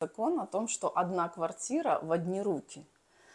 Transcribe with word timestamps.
закон 0.00 0.40
о 0.40 0.46
том, 0.46 0.66
что 0.66 0.90
одна 0.94 1.28
квартира 1.28 2.00
в 2.02 2.10
одни 2.10 2.40
руки. 2.40 2.84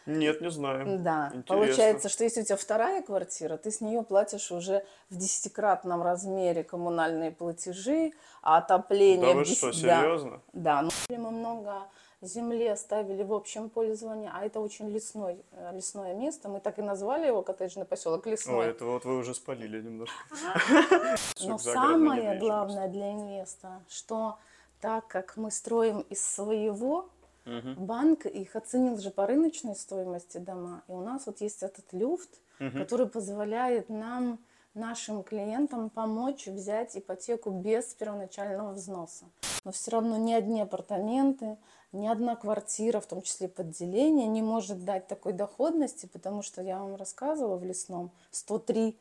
Нет, 0.07 0.41
не 0.41 0.51
знаю. 0.51 0.99
Да, 0.99 1.27
Интересно. 1.27 1.43
получается, 1.43 2.09
что 2.09 2.23
если 2.23 2.41
у 2.41 2.45
тебя 2.45 2.57
вторая 2.57 3.01
квартира, 3.01 3.57
ты 3.57 3.71
с 3.71 3.81
нее 3.81 4.03
платишь 4.03 4.51
уже 4.51 4.85
в 5.09 5.17
десятикратном 5.17 6.03
размере 6.03 6.63
коммунальные 6.63 7.31
платежи, 7.31 8.11
а 8.43 8.57
отопление... 8.57 9.33
Да 9.33 9.33
в 9.33 9.35
вы 9.37 9.45
что, 9.45 9.67
да, 9.67 9.73
серьезно? 9.73 10.41
Да, 10.53 10.81
ну, 10.83 10.89
мы 11.09 11.31
много 11.31 11.87
земли 12.21 12.67
оставили 12.67 13.23
в 13.23 13.33
общем 13.33 13.69
пользовании, 13.69 14.29
а 14.31 14.45
это 14.45 14.59
очень 14.59 14.89
лесной, 14.89 15.43
э, 15.51 15.71
лесное 15.73 16.13
место. 16.13 16.49
Мы 16.49 16.59
так 16.59 16.77
и 16.77 16.83
назвали 16.83 17.27
его 17.27 17.41
коттеджный 17.41 17.85
поселок 17.85 18.27
Лесной. 18.27 18.57
Ой, 18.57 18.67
это 18.67 18.85
вот 18.85 19.05
вы 19.05 19.17
уже 19.17 19.33
спалили 19.33 19.81
немножко. 19.81 20.15
Но 21.43 21.57
самое 21.57 22.37
главное 22.37 22.87
для 22.89 23.11
инвестора, 23.11 23.81
что 23.89 24.37
так 24.85 25.07
как 25.07 25.35
мы 25.35 25.49
строим 25.49 26.01
из 26.11 26.23
своего, 26.23 27.09
Мгм. 27.45 27.73
банк 27.85 28.27
их 28.27 28.55
оценил 28.55 28.99
же 28.99 29.09
по 29.09 29.25
рыночной 29.25 29.75
стоимости 29.75 30.37
дома, 30.37 30.83
и 30.87 30.91
у 30.91 31.01
нас 31.01 31.25
вот 31.25 31.41
есть 31.41 31.63
этот 31.63 31.91
люфт, 31.91 32.29
Мгм. 32.59 32.77
который 32.77 33.07
позволяет 33.07 33.89
нам, 33.89 34.37
нашим 34.75 35.23
клиентам, 35.23 35.89
помочь 35.89 36.45
взять 36.45 36.95
ипотеку 36.95 37.49
без 37.49 37.85
первоначального 37.95 38.73
взноса. 38.73 39.25
Но 39.63 39.71
все 39.71 39.89
равно 39.89 40.17
ни 40.17 40.33
одни 40.33 40.61
апартаменты, 40.61 41.57
ни 41.91 42.07
одна 42.07 42.35
квартира, 42.35 42.99
в 42.99 43.07
том 43.07 43.23
числе 43.23 43.47
подделение, 43.47 44.27
не 44.27 44.43
может 44.43 44.85
дать 44.85 45.07
такой 45.07 45.33
доходности, 45.33 46.05
потому 46.05 46.43
что 46.43 46.61
я 46.61 46.77
вам 46.77 46.95
рассказывала 46.95 47.55
в 47.55 47.63
лесном 47.63 48.11
103% 48.31 48.93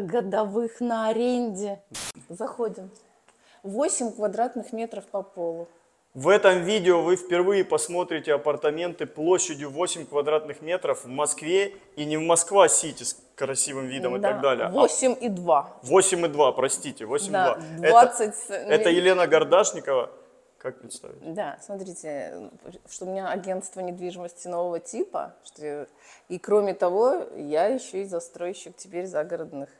годовых 0.00 0.80
на 0.80 1.08
аренде. 1.10 1.80
Заходим. 2.28 2.90
8 3.62 4.12
квадратных 4.12 4.72
метров 4.72 5.04
по 5.06 5.22
полу. 5.22 5.68
В 6.12 6.28
этом 6.28 6.62
видео 6.64 7.02
вы 7.02 7.14
впервые 7.14 7.64
посмотрите 7.64 8.34
апартаменты 8.34 9.06
площадью 9.06 9.70
8 9.70 10.06
квадратных 10.06 10.60
метров 10.60 11.04
в 11.04 11.08
Москве 11.08 11.76
и 11.94 12.04
не 12.04 12.16
в 12.16 12.22
Москва-Сити 12.22 13.04
с 13.04 13.16
красивым 13.36 13.86
видом 13.86 14.16
и 14.16 14.18
Да, 14.18 14.32
так 14.32 14.40
далее. 14.40 14.66
а 14.66 14.70
8,2. 14.70 15.66
8,2, 15.82 16.52
простите, 16.52 17.04
8,2. 17.04 17.30
Да, 17.78 17.86
Это- 17.86 17.90
20 17.90 18.34
Это, 18.50 18.90
Елена 18.90 19.26
Гордашникова. 19.28 20.10
Как 20.58 20.78
представить? 20.80 21.32
Да, 21.32 21.58
смотрите, 21.64 22.50
что 22.88 23.06
у 23.06 23.08
меня 23.08 23.30
агентство 23.30 23.80
недвижимости 23.80 24.46
нового 24.48 24.78
типа, 24.78 25.36
что 25.44 25.86
и 26.28 26.38
кроме 26.38 26.74
того, 26.74 27.24
я 27.36 27.66
еще 27.68 28.02
и 28.02 28.04
застройщик 28.04 28.76
теперь 28.76 29.06
загородных 29.06 29.70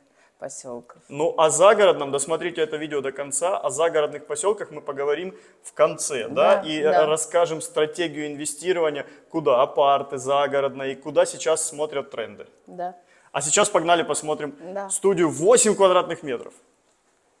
поселков. 0.41 0.97
Ну, 1.07 1.35
о 1.37 1.51
загородном, 1.51 2.11
досмотрите 2.11 2.61
это 2.61 2.75
видео 2.77 3.01
до 3.01 3.11
конца, 3.11 3.59
о 3.59 3.69
загородных 3.69 4.25
поселках 4.25 4.71
мы 4.71 4.81
поговорим 4.81 5.35
в 5.61 5.71
конце, 5.73 6.27
да, 6.27 6.55
Да, 6.55 6.61
и 6.67 6.81
да. 6.81 7.03
э, 7.03 7.05
расскажем 7.05 7.61
стратегию 7.61 8.25
инвестирования, 8.25 9.05
куда 9.29 9.61
апарты, 9.61 10.17
загородные, 10.17 10.93
и 10.93 10.95
куда 10.95 11.25
сейчас 11.27 11.63
смотрят 11.63 12.09
тренды. 12.09 12.47
Да. 12.65 12.95
А 13.31 13.41
сейчас 13.41 13.69
погнали 13.69 14.01
посмотрим 14.01 14.55
Да. 14.73 14.89
студию 14.89 15.29
8 15.29 15.75
квадратных 15.75 16.23
метров. 16.23 16.53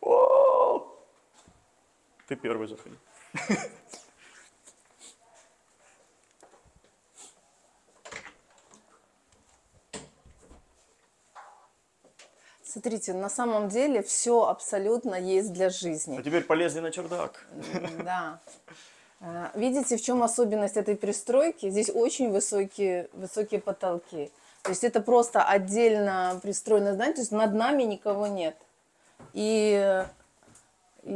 О! 0.01 0.85
Ты 2.27 2.35
первый 2.35 2.67
заходи. 2.67 2.95
Смотрите, 12.71 13.13
на 13.13 13.29
самом 13.29 13.67
деле 13.67 14.01
все 14.01 14.43
абсолютно 14.45 15.15
есть 15.15 15.51
для 15.51 15.67
А 15.67 15.69
жизни. 15.69 16.21
теперь 16.21 16.43
полезли 16.43 16.79
на 16.79 16.91
чердак. 16.91 17.45
Да. 18.03 18.39
А, 19.23 19.51
Видите, 19.53 19.97
в 19.97 20.01
чем 20.01 20.23
особенность 20.23 20.77
этой 20.77 20.95
пристройки? 20.95 21.69
Здесь 21.69 21.91
очень 21.93 22.31
высокие, 22.31 23.07
высокие 23.13 23.59
потолки. 23.61 24.31
То 24.63 24.71
есть 24.71 24.83
это 24.83 24.99
просто 24.99 25.43
отдельно 25.43 26.39
пристроено 26.41 26.93
здание, 26.93 27.13
то 27.13 27.21
есть 27.21 27.31
над 27.31 27.53
нами 27.53 27.83
никого 27.83 28.25
нет. 28.25 28.55
И, 29.33 30.03
и 31.03 31.09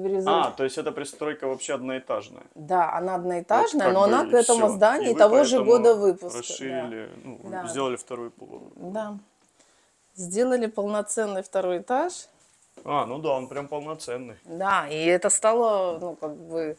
в 0.00 0.04
А, 0.04 0.08
результате... 0.08 0.56
то 0.56 0.62
есть 0.64 0.78
эта 0.78 0.92
пристройка 0.92 1.48
вообще 1.48 1.74
одноэтажная. 1.74 2.44
Да, 2.54 2.92
она 2.92 3.16
одноэтажная, 3.16 3.86
Вот 3.88 3.92
но 3.94 4.02
она 4.04 4.24
к 4.24 4.34
этому 4.34 4.66
всё. 4.68 4.76
зданию 4.76 5.10
И 5.10 5.14
того 5.16 5.42
же 5.42 5.64
года 5.64 5.96
выпуска. 5.96 6.38
да. 6.38 6.38
Расширили, 6.38 7.10
ну, 7.24 7.40
Да. 7.42 7.66
сделали 7.66 7.96
второй 7.96 8.30
полу. 8.30 8.70
Да. 8.76 9.18
Сделали 10.18 10.66
полноценный 10.66 11.42
второй 11.44 11.78
этаж. 11.78 12.26
А, 12.84 13.06
ну 13.06 13.18
да, 13.18 13.30
он 13.34 13.46
прям 13.46 13.68
полноценный. 13.68 14.34
Да, 14.44 14.88
и 14.88 15.04
это 15.06 15.30
стало, 15.30 15.96
ну, 16.00 16.16
как 16.16 16.34
бы... 16.36 16.76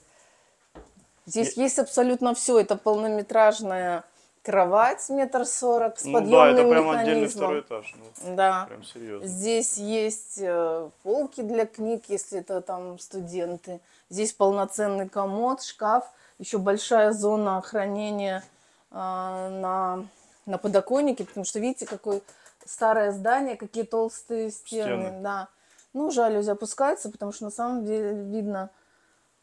Здесь 1.25 1.53
есть 1.53 1.79
абсолютно 1.79 2.35
все. 2.35 2.59
Это 2.59 2.75
полнометражная 2.75 4.03
кровать 4.43 5.07
метр 5.09 5.45
сорок 5.45 5.97
с 5.99 6.03
Ну 6.03 6.13
да, 6.13 6.19
подъемным 6.19 6.53
это 6.55 6.69
прям 6.69 6.89
отдельный 6.89 7.13
механизмом. 7.21 7.43
второй 7.45 7.61
этаж. 7.61 7.95
Ну, 8.25 8.35
Да. 8.35 8.65
прям 8.67 8.83
серьезно. 8.83 9.25
Здесь 9.27 9.77
есть 9.77 10.39
э, 10.41 10.89
полки 11.03 11.41
для 11.41 11.65
книг, 11.65 12.03
если 12.09 12.39
это 12.41 12.59
там 12.59 12.99
студенты. 12.99 13.79
Здесь 14.09 14.33
полноценный 14.33 15.07
комод, 15.07 15.63
шкаф, 15.63 16.11
еще 16.39 16.57
большая 16.57 17.13
зона 17.13 17.61
хранения 17.61 18.43
э, 18.91 18.95
на, 18.95 20.05
на 20.45 20.57
подоконнике, 20.57 21.23
потому 21.23 21.45
что 21.45 21.59
видите, 21.59 21.85
какое 21.85 22.21
старое 22.69 23.11
здание, 23.11 23.57
какие 23.57 23.83
толстые 23.83 24.51
стены. 24.51 25.01
Стены. 25.07 25.19
Да. 25.21 25.47
Ну, 25.93 26.11
жалюзи 26.11 26.51
опускаются, 26.51 27.09
потому 27.09 27.31
что 27.31 27.45
на 27.45 27.51
самом 27.51 27.83
деле 27.83 28.13
видно 28.13 28.69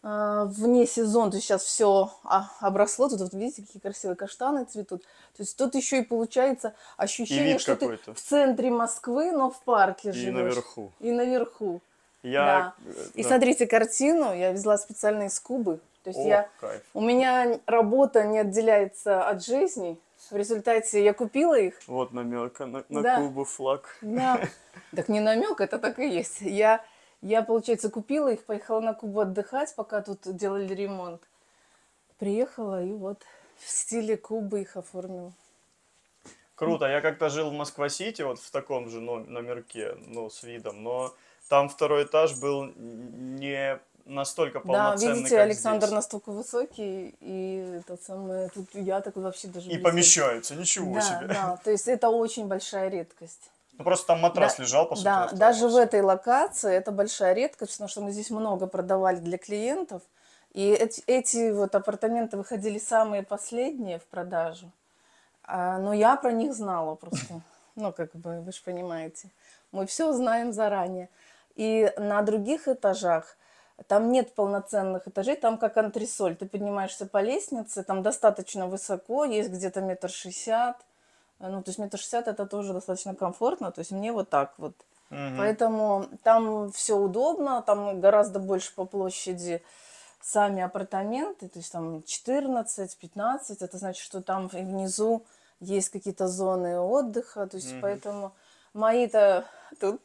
э, 0.04 0.44
вне 0.46 0.86
сезон, 0.86 1.30
то 1.30 1.36
есть 1.36 1.46
сейчас 1.46 1.62
все 1.64 2.12
обросло, 2.60 3.08
тут 3.08 3.20
вот 3.20 3.34
видите, 3.34 3.62
какие 3.62 3.80
красивые 3.82 4.16
каштаны 4.16 4.64
цветут. 4.64 5.02
То 5.02 5.42
есть 5.42 5.56
тут 5.56 5.74
еще 5.74 5.98
и 5.98 6.02
получается 6.02 6.74
ощущение, 6.96 7.54
вид 7.54 7.60
что 7.60 7.74
ты 7.76 7.98
в 8.14 8.20
центре 8.20 8.70
Москвы, 8.70 9.32
но 9.32 9.50
в 9.50 9.60
парке 9.62 10.10
И 10.10 10.12
живешь. 10.12 10.34
наверху. 10.34 10.92
И 11.00 11.10
наверху. 11.10 11.80
Я... 12.22 12.44
да. 12.44 12.74
э, 12.86 13.04
И 13.14 13.22
да. 13.24 13.28
смотрите 13.28 13.66
картину, 13.66 14.32
я 14.34 14.52
везла 14.52 14.78
специально 14.78 15.24
из 15.24 15.38
Кубы. 15.40 15.80
То 16.04 16.10
есть 16.10 16.20
О, 16.20 16.28
я, 16.28 16.48
кайф. 16.60 16.82
у 16.94 17.00
меня 17.00 17.58
работа 17.66 18.22
не 18.22 18.38
отделяется 18.38 19.28
от 19.28 19.44
жизни. 19.44 19.98
В 20.30 20.36
результате 20.36 21.04
я 21.04 21.12
купила 21.12 21.58
их. 21.58 21.74
Вот 21.86 22.12
намек 22.12 22.58
на, 22.60 22.84
на 22.88 23.02
Да. 23.02 23.16
Кубу 23.20 23.44
флаг. 23.44 23.96
Да. 24.02 24.40
Так 24.94 25.08
не 25.08 25.20
намек, 25.20 25.60
это 25.60 25.78
так 25.78 25.98
и 25.98 26.08
есть. 26.08 26.40
Я, 26.40 26.84
я, 27.22 27.42
получается, 27.42 27.90
купила 27.90 28.32
их, 28.32 28.44
поехала 28.44 28.80
на 28.80 28.94
Кубу 28.94 29.20
отдыхать, 29.20 29.74
пока 29.74 30.02
тут 30.02 30.20
делали 30.24 30.72
ремонт. 30.74 31.22
Приехала 32.18 32.82
и 32.82 32.92
вот 32.92 33.22
в 33.56 33.68
стиле 33.68 34.16
Кубы 34.16 34.62
их 34.62 34.76
оформила. 34.76 35.32
Круто. 36.54 36.86
Я 36.86 37.00
как-то 37.02 37.28
жил 37.28 37.50
в 37.50 37.52
Москва-Сити, 37.52 38.22
вот 38.22 38.38
в 38.40 38.50
таком 38.50 38.88
же 38.88 39.00
но- 39.00 39.18
номерке, 39.18 39.94
ну, 40.06 40.30
с 40.30 40.42
видом, 40.42 40.82
но 40.82 41.14
там 41.48 41.68
второй 41.68 42.04
этаж 42.04 42.38
был 42.40 42.72
не 42.76 43.78
настолько 44.06 44.60
Да, 44.60 44.64
полноценный, 44.64 45.14
видите, 45.16 45.36
как 45.36 45.44
Александр 45.44 45.86
здесь. 45.86 45.94
настолько 45.96 46.30
высокий, 46.32 47.14
и 47.20 47.80
это 47.80 48.02
самое, 48.02 48.48
тут 48.48 48.68
я 48.74 49.00
так 49.00 49.16
вообще 49.16 49.48
даже... 49.48 49.66
И 49.66 49.74
близко. 49.74 49.90
помещаются, 49.90 50.54
ничего 50.54 50.94
Да, 50.94 51.00
себе. 51.00 51.26
да, 51.28 51.58
то 51.62 51.70
есть 51.70 51.88
это 51.88 52.08
очень 52.08 52.46
большая 52.46 52.88
редкость. 52.88 53.50
Ну, 53.78 53.84
просто 53.84 54.06
там 54.06 54.20
матрас 54.20 54.56
Да, 54.56 54.62
лежал, 54.62 54.88
по 54.88 54.94
сути, 54.96 55.04
Да, 55.04 55.28
даже 55.32 55.68
в 55.68 55.76
этой 55.76 56.00
локации 56.00 56.72
это 56.74 56.92
большая 56.92 57.34
редкость, 57.34 57.72
потому 57.72 57.88
что 57.88 58.00
мы 58.00 58.10
здесь 58.12 58.30
много 58.30 58.66
продавали 58.66 59.16
для 59.16 59.36
клиентов. 59.36 60.02
И 60.54 60.70
эти, 60.70 61.02
эти 61.06 61.50
вот 61.50 61.74
апартаменты 61.74 62.38
выходили 62.38 62.78
самые 62.78 63.22
последние 63.22 63.98
в 63.98 64.04
продажу. 64.06 64.70
А, 65.44 65.78
но 65.78 65.92
я 65.92 66.16
про 66.16 66.32
них 66.32 66.54
знала 66.54 66.94
просто. 66.94 67.40
Ну, 67.78 67.92
как 67.92 68.10
бы, 68.16 68.40
вы 68.40 68.52
же 68.52 68.62
понимаете. 68.64 69.28
Мы 69.70 69.84
все 69.86 70.10
знаем 70.14 70.54
заранее. 70.54 71.10
И 71.56 71.92
на 71.98 72.22
других 72.22 72.68
этажах 72.68 73.36
там 73.88 74.10
нет 74.10 74.34
полноценных 74.34 75.06
этажей, 75.06 75.36
там 75.36 75.58
как 75.58 75.76
антресоль. 75.76 76.36
Ты 76.36 76.46
поднимаешься 76.46 77.06
по 77.06 77.20
лестнице, 77.20 77.82
там 77.82 78.02
достаточно 78.02 78.66
высоко, 78.66 79.24
есть 79.24 79.50
где-то 79.50 79.80
метр 79.80 80.08
шестьдесят. 80.08 80.76
Э, 81.40 81.48
Ну, 81.48 81.62
то 81.62 81.70
есть 81.70 81.78
метр 81.78 81.98
шестьдесят 81.98 82.28
это 82.28 82.46
тоже 82.46 82.72
достаточно 82.72 83.14
комфортно. 83.14 83.70
То 83.70 83.80
есть 83.80 83.90
мне 83.92 84.12
вот 84.12 84.30
так 84.30 84.54
вот. 84.58 84.74
Мгм. 85.10 85.36
Поэтому 85.38 86.06
там 86.22 86.72
все 86.72 86.96
удобно, 86.96 87.62
там 87.62 88.00
гораздо 88.00 88.38
больше 88.40 88.74
по 88.74 88.84
площади 88.86 89.62
сами 90.20 90.62
апартаменты, 90.62 91.48
то 91.48 91.58
есть 91.60 91.70
там 91.70 92.02
14-15, 92.02 93.62
это 93.62 93.78
значит, 93.78 94.02
что 94.02 94.20
там 94.20 94.48
внизу 94.48 95.24
есть 95.60 95.90
какие-то 95.90 96.26
зоны 96.26 96.80
отдыха, 96.80 97.46
то 97.46 97.56
есть 97.56 97.70
Мгм. 97.72 97.80
поэтому 97.82 98.32
мои-то 98.76 99.44
тут 99.80 100.00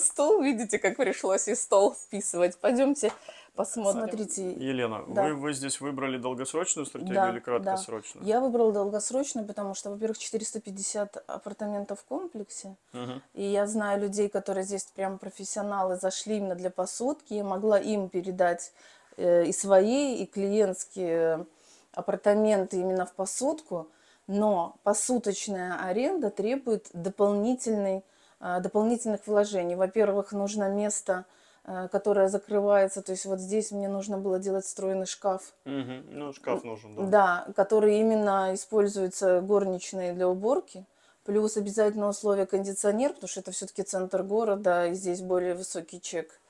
стол, 0.00 0.42
видите, 0.42 0.78
как 0.78 0.96
пришлось 0.96 1.48
и 1.48 1.54
стол 1.54 1.94
вписывать. 1.94 2.58
Пойдемте 2.58 3.12
посмотрим. 3.54 4.08
Смотрите, 4.08 4.52
Елена, 4.52 5.04
Да. 5.08 5.22
вы, 5.24 5.34
вы 5.34 5.52
здесь 5.54 5.80
выбрали 5.80 6.18
долгосрочную 6.18 6.84
стратегию 6.86 7.14
Да, 7.16 7.30
или 7.30 7.38
краткосрочную? 7.38 8.26
я 8.26 8.40
выбрала 8.40 8.72
долгосрочную, 8.72 9.46
потому 9.46 9.74
что, 9.74 9.90
во-первых, 9.90 10.18
450 10.18 11.24
апартаментов 11.26 12.00
в 12.00 12.04
комплексе, 12.04 12.76
Мгм. 12.92 13.22
И 13.34 13.42
я 13.44 13.66
знаю 13.66 14.00
людей, 14.00 14.28
которые 14.28 14.64
здесь 14.64 14.84
прям 14.84 15.18
профессионалы, 15.18 15.96
зашли 15.96 16.36
именно 16.38 16.54
для 16.54 16.70
посудки. 16.70 17.34
Я 17.34 17.44
могла 17.44 17.78
им 17.78 18.08
передать 18.08 18.72
э, 19.16 19.44
и 19.46 19.52
свои, 19.52 20.16
и 20.16 20.26
клиентские 20.26 21.46
апартаменты 21.92 22.78
именно 22.78 23.06
в 23.06 23.12
посудку, 23.14 23.88
но 24.26 24.76
посуточная 24.82 25.78
аренда 25.80 26.30
требует 26.30 26.88
дополнительной, 26.92 28.04
а, 28.40 28.60
дополнительных 28.60 29.26
вложений. 29.26 29.76
Во-первых, 29.76 30.32
нужно 30.32 30.68
место, 30.68 31.24
э, 31.64 31.88
которое 31.90 32.28
закрывается, 32.28 33.02
то 33.02 33.12
есть 33.12 33.24
вот 33.26 33.40
здесь 33.40 33.70
мне 33.72 33.88
нужно 33.88 34.18
было 34.18 34.38
делать 34.38 34.64
встроенный 34.64 35.06
шкаф, 35.06 35.54
Мгм. 35.64 36.04
Ну, 36.10 36.32
шкаф 36.32 36.64
нужен, 36.64 36.96
да. 36.96 37.44
да, 37.46 37.52
который 37.54 37.98
именно 37.98 38.54
используется 38.54 39.40
горничной 39.40 40.12
для 40.12 40.28
уборки. 40.28 40.86
Плюс 41.24 41.56
обязательно 41.56 42.08
условие 42.08 42.46
кондиционер, 42.46 43.12
потому 43.12 43.28
что 43.28 43.40
это 43.40 43.50
все-таки 43.50 43.82
центр 43.82 44.22
города, 44.22 44.86
и 44.86 44.94
здесь 44.94 45.22
более 45.22 45.54
высокий 45.54 46.00
чек 46.00 46.40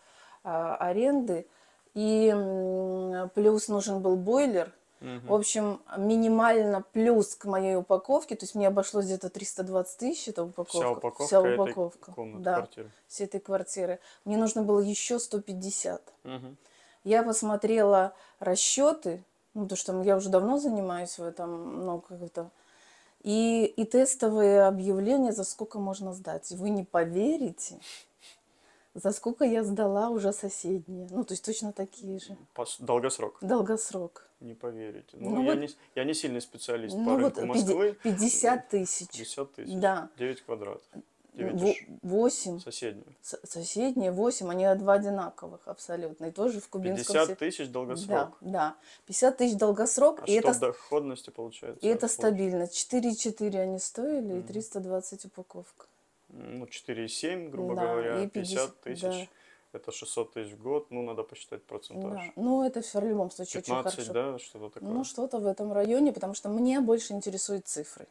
а, 0.44 0.76
аренды. 0.76 1.46
И 1.94 2.30
плюс 3.34 3.68
нужен 3.68 4.02
был 4.02 4.16
бойлер. 4.16 4.70
Мгм. 5.00 5.26
В 5.26 5.34
общем, 5.34 5.82
минимально 5.98 6.82
плюс 6.92 7.34
к 7.34 7.44
моей 7.44 7.76
упаковке, 7.76 8.34
то 8.34 8.44
есть 8.44 8.54
мне 8.54 8.68
обошлось 8.68 9.04
где-то 9.04 9.28
320 9.28 9.98
тысяч 9.98 10.28
эта 10.28 10.42
упаковка. 10.42 10.78
Вся 10.78 10.90
упаковка, 10.90 11.24
Вся 11.24 11.38
этой 11.40 11.54
упаковка, 11.54 12.12
комнаты, 12.12 12.44
да, 12.44 12.54
квартиры. 12.54 12.90
всей 13.06 13.24
этой 13.24 13.40
квартиры. 13.40 13.98
Мне 14.24 14.36
нужно 14.36 14.62
было 14.62 14.80
еще 14.80 15.18
150. 15.18 16.12
Мгм. 16.24 16.56
Я 17.04 17.22
посмотрела 17.22 18.14
расчеты, 18.40 19.22
ну, 19.54 19.62
потому 19.64 19.76
что 19.76 20.02
я 20.02 20.16
уже 20.16 20.28
давно 20.28 20.58
занимаюсь 20.58 21.18
в 21.18 21.22
этом, 21.22 21.84
ну, 21.84 22.00
как-то, 22.00 22.50
и, 23.22 23.64
и 23.64 23.84
тестовые 23.84 24.62
объявления, 24.66 25.32
за 25.32 25.44
сколько 25.44 25.78
можно 25.78 26.12
сдать. 26.14 26.50
Вы 26.52 26.70
не 26.70 26.84
поверите, 26.84 27.78
за 28.96 29.12
сколько 29.12 29.44
я 29.44 29.62
сдала 29.64 30.08
уже 30.10 30.32
соседние. 30.32 31.06
Ну, 31.10 31.24
то 31.24 31.32
есть 31.34 31.44
точно 31.44 31.72
такие 31.72 32.18
же. 32.18 32.36
Долгосрок, 32.80 33.36
Долгосрок. 33.40 34.28
не 34.40 34.54
поверите. 34.54 35.16
Ну, 35.20 35.30
Ну 35.30 35.42
я, 35.42 35.52
вот- 35.52 35.60
не, 35.60 35.68
я 35.94 36.04
не 36.04 36.14
сильный 36.14 36.40
специалист 36.40 36.94
по 36.94 37.00
Ну, 37.02 37.10
вот 37.20 37.36
рынку 37.38 37.40
пяти- 37.40 37.46
Москвы. 37.46 37.96
50 38.02 38.68
тысяч. 38.68 39.08
50 39.08 39.52
тысяч. 39.54 39.74
Да. 39.74 40.08
9 40.18 40.42
квадратов. 40.42 40.82
9 41.34 41.60
Во- 42.02 42.08
8. 42.22 42.60
соседнюю. 42.60 43.04
Соседние 43.22 44.10
8, 44.10 44.48
они 44.50 44.74
два 44.80 44.94
одинаковых 44.94 45.60
абсолютно. 45.68 46.26
И 46.26 46.30
тоже 46.30 46.60
в 46.62 46.68
Кубинском 46.70 47.14
50 47.14 47.26
се- 47.28 47.34
тысяч 47.34 47.66
Да, 47.66 47.72
долгосрок. 47.74 48.36
да. 48.40 48.76
50 49.04 49.36
тысяч 49.36 49.56
долгосрок. 49.58 50.20
А 50.22 50.24
и 50.24 50.40
что 50.40 50.48
это 50.50 50.60
доходности 50.60 51.28
получается? 51.28 51.86
И 51.86 51.90
это 51.90 52.06
Получ- 52.06 52.12
стабильно. 52.12 52.66
4,4 52.66 53.58
они 53.60 53.78
стоили 53.78 54.32
и 54.32 54.36
Мгм. 54.38 54.46
320 54.46 55.26
упаковка. 55.26 55.84
Ну, 56.38 56.66
4,7, 56.66 57.50
грубо 57.50 57.74
Да, 57.74 57.82
говоря, 57.82 58.22
и 58.22 58.26
50 58.28 58.80
50, 58.82 59.10
тысяч. 59.12 59.28
Это 59.72 59.92
600 59.92 60.32
тысяч 60.32 60.52
в 60.52 60.62
год. 60.62 60.86
Ну, 60.90 61.02
надо 61.02 61.22
посчитать 61.22 61.62
процентаж. 61.64 62.12
Да. 62.12 62.22
Ну, 62.36 62.62
это 62.64 62.80
все 62.80 63.00
в 63.00 63.04
любом 63.04 63.30
случае 63.30 63.60
очень 63.60 63.74
15, 63.74 63.94
хорошо. 63.94 64.12
да, 64.12 64.38
что-то 64.38 64.68
такое. 64.70 64.88
Ну, 64.88 65.04
что-то 65.04 65.38
в 65.38 65.46
этом 65.46 65.72
районе, 65.72 66.12
потому 66.12 66.34
что 66.34 66.48
мне 66.48 66.80
больше 66.80 67.12
интересуют 67.12 67.66
цифры. 67.66 68.06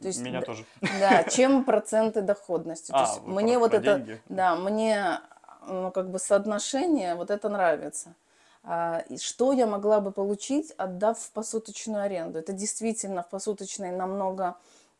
То 0.00 0.08
есть, 0.08 0.20
Меня 0.20 0.40
д- 0.40 0.46
тоже. 0.46 0.64
Да, 1.00 1.24
чем 1.24 1.64
проценты 1.64 2.20
доходности. 2.20 2.90
То 2.92 2.98
А, 2.98 3.00
есть 3.02 3.20
вы 3.22 3.32
мне 3.42 3.54
про- 3.54 3.60
вот 3.60 3.70
про 3.70 3.76
это, 3.78 3.94
деньги. 3.98 4.20
да, 4.28 4.56
мне 4.56 5.20
ну, 5.68 5.90
как 5.90 6.10
бы 6.10 6.18
соотношение, 6.18 7.14
вот 7.14 7.30
это 7.30 7.48
нравится. 7.48 8.14
А, 8.62 9.02
и 9.08 9.16
что 9.16 9.52
я 9.52 9.66
могла 9.66 10.00
бы 10.00 10.10
получить, 10.12 10.72
отдав 10.76 11.18
в 11.18 11.30
посуточную 11.32 12.02
аренду? 12.02 12.38
Это 12.38 12.52
действительно 12.52 13.22
в 13.22 13.28
посуточной 13.30 13.90
намного 13.90 14.56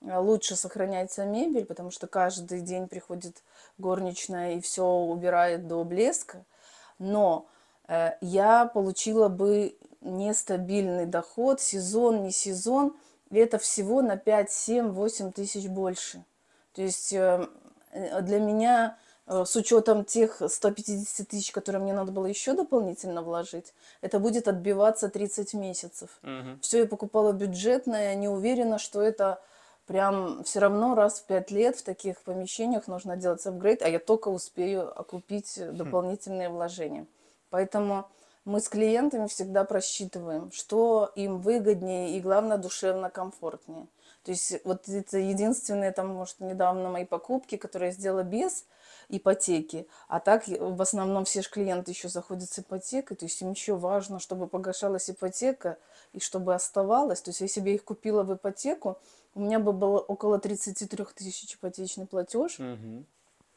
лучше 0.07 0.57
сохраняется 0.57 1.25
мебель, 1.25 1.65
потому 1.67 1.91
что 1.91 2.07
каждый 2.07 2.61
день 2.61 2.89
приходит 2.89 3.43
горничная 3.79 4.55
и 4.55 4.61
все 4.61 4.85
убирает 4.85 5.67
до 5.67 5.85
блеска. 5.85 6.45
Но 6.99 7.47
э, 7.89 8.13
я 8.21 8.67
получила 8.67 9.29
бы 9.29 9.77
нестабильный 10.01 11.07
доход, 11.07 11.61
сезон, 11.61 12.23
не 12.23 12.31
сезон, 12.31 12.95
и 13.31 13.39
это 13.39 13.59
всего 13.59 14.03
на 14.03 14.17
5, 14.17 14.51
7, 14.51 14.89
8 14.91 15.33
тысяч 15.33 15.67
больше. 15.67 16.25
То 16.75 16.83
есть 16.83 17.13
э, 17.13 17.47
э, 17.93 18.21
для 18.23 18.39
меня, 18.39 18.99
э, 19.27 19.45
с 19.45 19.57
учетом 19.57 20.05
тех 20.05 20.41
150 20.47 21.29
тысяч, 21.29 21.51
которые 21.51 21.83
мне 21.83 21.93
надо 21.93 22.13
было 22.13 22.27
еще 22.27 22.53
дополнительно 22.53 23.23
вложить, 23.23 23.75
это 24.01 24.19
будет 24.19 24.47
отбиваться 24.47 25.09
30 25.09 25.55
месяцев. 25.55 26.11
Мгм. 26.23 26.61
Все 26.61 26.81
я 26.81 26.87
покупала 26.87 27.33
бюджетное, 27.33 28.15
не 28.15 28.29
уверена, 28.29 28.79
что 28.79 29.03
это 29.03 29.41
прям 29.87 30.43
все 30.45 30.61
равно 30.61 30.95
раз 30.95 31.21
в 31.21 31.25
пять 31.27 31.51
лет 31.51 31.77
в 31.77 31.83
таких 31.83 32.21
помещениях 32.23 32.87
нужно 32.87 33.17
делать 33.17 33.45
апгрейд, 33.47 33.83
а 33.83 33.89
я 33.89 33.99
только 33.99 34.29
успею 34.29 34.99
окупить 34.99 35.59
дополнительные 35.73 36.49
вложения. 36.49 37.07
Поэтому 37.51 38.09
мы 38.45 38.61
с 38.61 38.69
клиентами 38.69 39.27
всегда 39.27 39.65
просчитываем, 39.65 40.53
что 40.53 41.11
им 41.15 41.41
выгоднее 41.41 42.17
и, 42.17 42.21
главное, 42.21 42.59
душевно 42.59 43.11
комфортнее. 43.11 43.87
То 44.25 44.33
есть 44.33 44.65
вот 44.65 44.89
это 44.89 45.19
единственные, 45.19 45.93
там, 45.93 46.09
может, 46.09 46.41
недавно 46.41 46.91
мои 46.91 47.05
покупки, 47.05 47.57
которые 47.57 47.91
я 47.91 47.95
сделала 47.95 48.25
без 48.25 48.65
ипотеки, 49.09 49.87
а 50.09 50.21
так 50.21 50.49
я- 50.49 50.59
в 50.63 50.81
основном 50.83 51.25
все 51.25 51.43
же 51.43 51.51
клиенты 51.51 51.91
еще 51.93 52.09
заходят 52.09 52.51
с 52.51 52.59
ипотекой, 52.59 53.17
то 53.17 53.25
есть 53.25 53.41
им 53.43 53.51
еще 53.53 53.75
важно, 53.77 54.19
чтобы 54.19 54.47
погашалась 54.47 55.11
ипотека 55.11 55.79
и 56.13 56.21
чтобы 56.21 56.55
оставалось. 56.55 57.21
То 57.23 57.31
есть 57.31 57.41
если 57.41 57.61
бы 57.61 57.69
я 57.69 57.75
их 57.75 57.85
купила 57.85 58.23
в 58.23 58.35
ипотеку, 58.35 58.99
у 59.35 59.41
меня 59.41 59.59
бы 59.59 59.73
было 59.73 59.99
около 59.99 60.39
33 60.39 61.05
тысяч 61.15 61.55
ипотечный 61.55 62.07
платеж, 62.07 62.59
Мгм. 62.59 63.05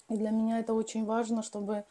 и 0.09 0.17
для 0.17 0.29
меня 0.31 0.59
это 0.59 0.73
очень 0.73 1.05
важно, 1.05 1.41
чтобы 1.43 1.83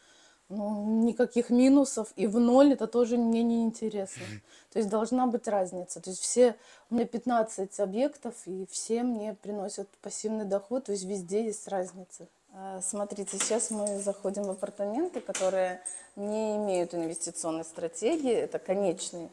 ну, 0.51 1.03
никаких 1.03 1.51
минусов, 1.51 2.11
и 2.15 2.25
в 2.25 2.39
ноль 2.39 2.73
это 2.73 2.87
тоже 2.87 3.17
мне 3.17 3.43
не 3.43 3.61
интересно. 3.63 4.23
То 4.71 4.79
есть 4.79 4.89
должна 4.89 5.27
быть 5.27 5.47
разница. 5.47 6.01
То 6.01 6.09
есть 6.09 6.21
все, 6.23 6.55
у 6.89 6.95
меня 6.95 7.05
15 7.05 7.79
объектов, 7.79 8.33
и 8.47 8.65
все 8.71 9.03
мне 9.03 9.35
приносят 9.35 9.87
пассивный 10.01 10.45
доход, 10.45 10.85
то 10.85 10.91
есть 10.91 11.05
везде 11.05 11.45
есть 11.45 11.67
разница. 11.67 12.27
А, 12.53 12.81
Смотрите, 12.81 13.37
сейчас 13.37 13.71
мы 13.71 13.99
заходим 13.99 14.43
в 14.43 14.51
апартаменты, 14.51 15.21
которые 15.21 15.81
не 16.15 16.55
имеют 16.57 16.93
инвестиционной 16.93 17.63
стратегии, 17.63 18.33
это 18.33 18.59
конечный. 18.59 19.29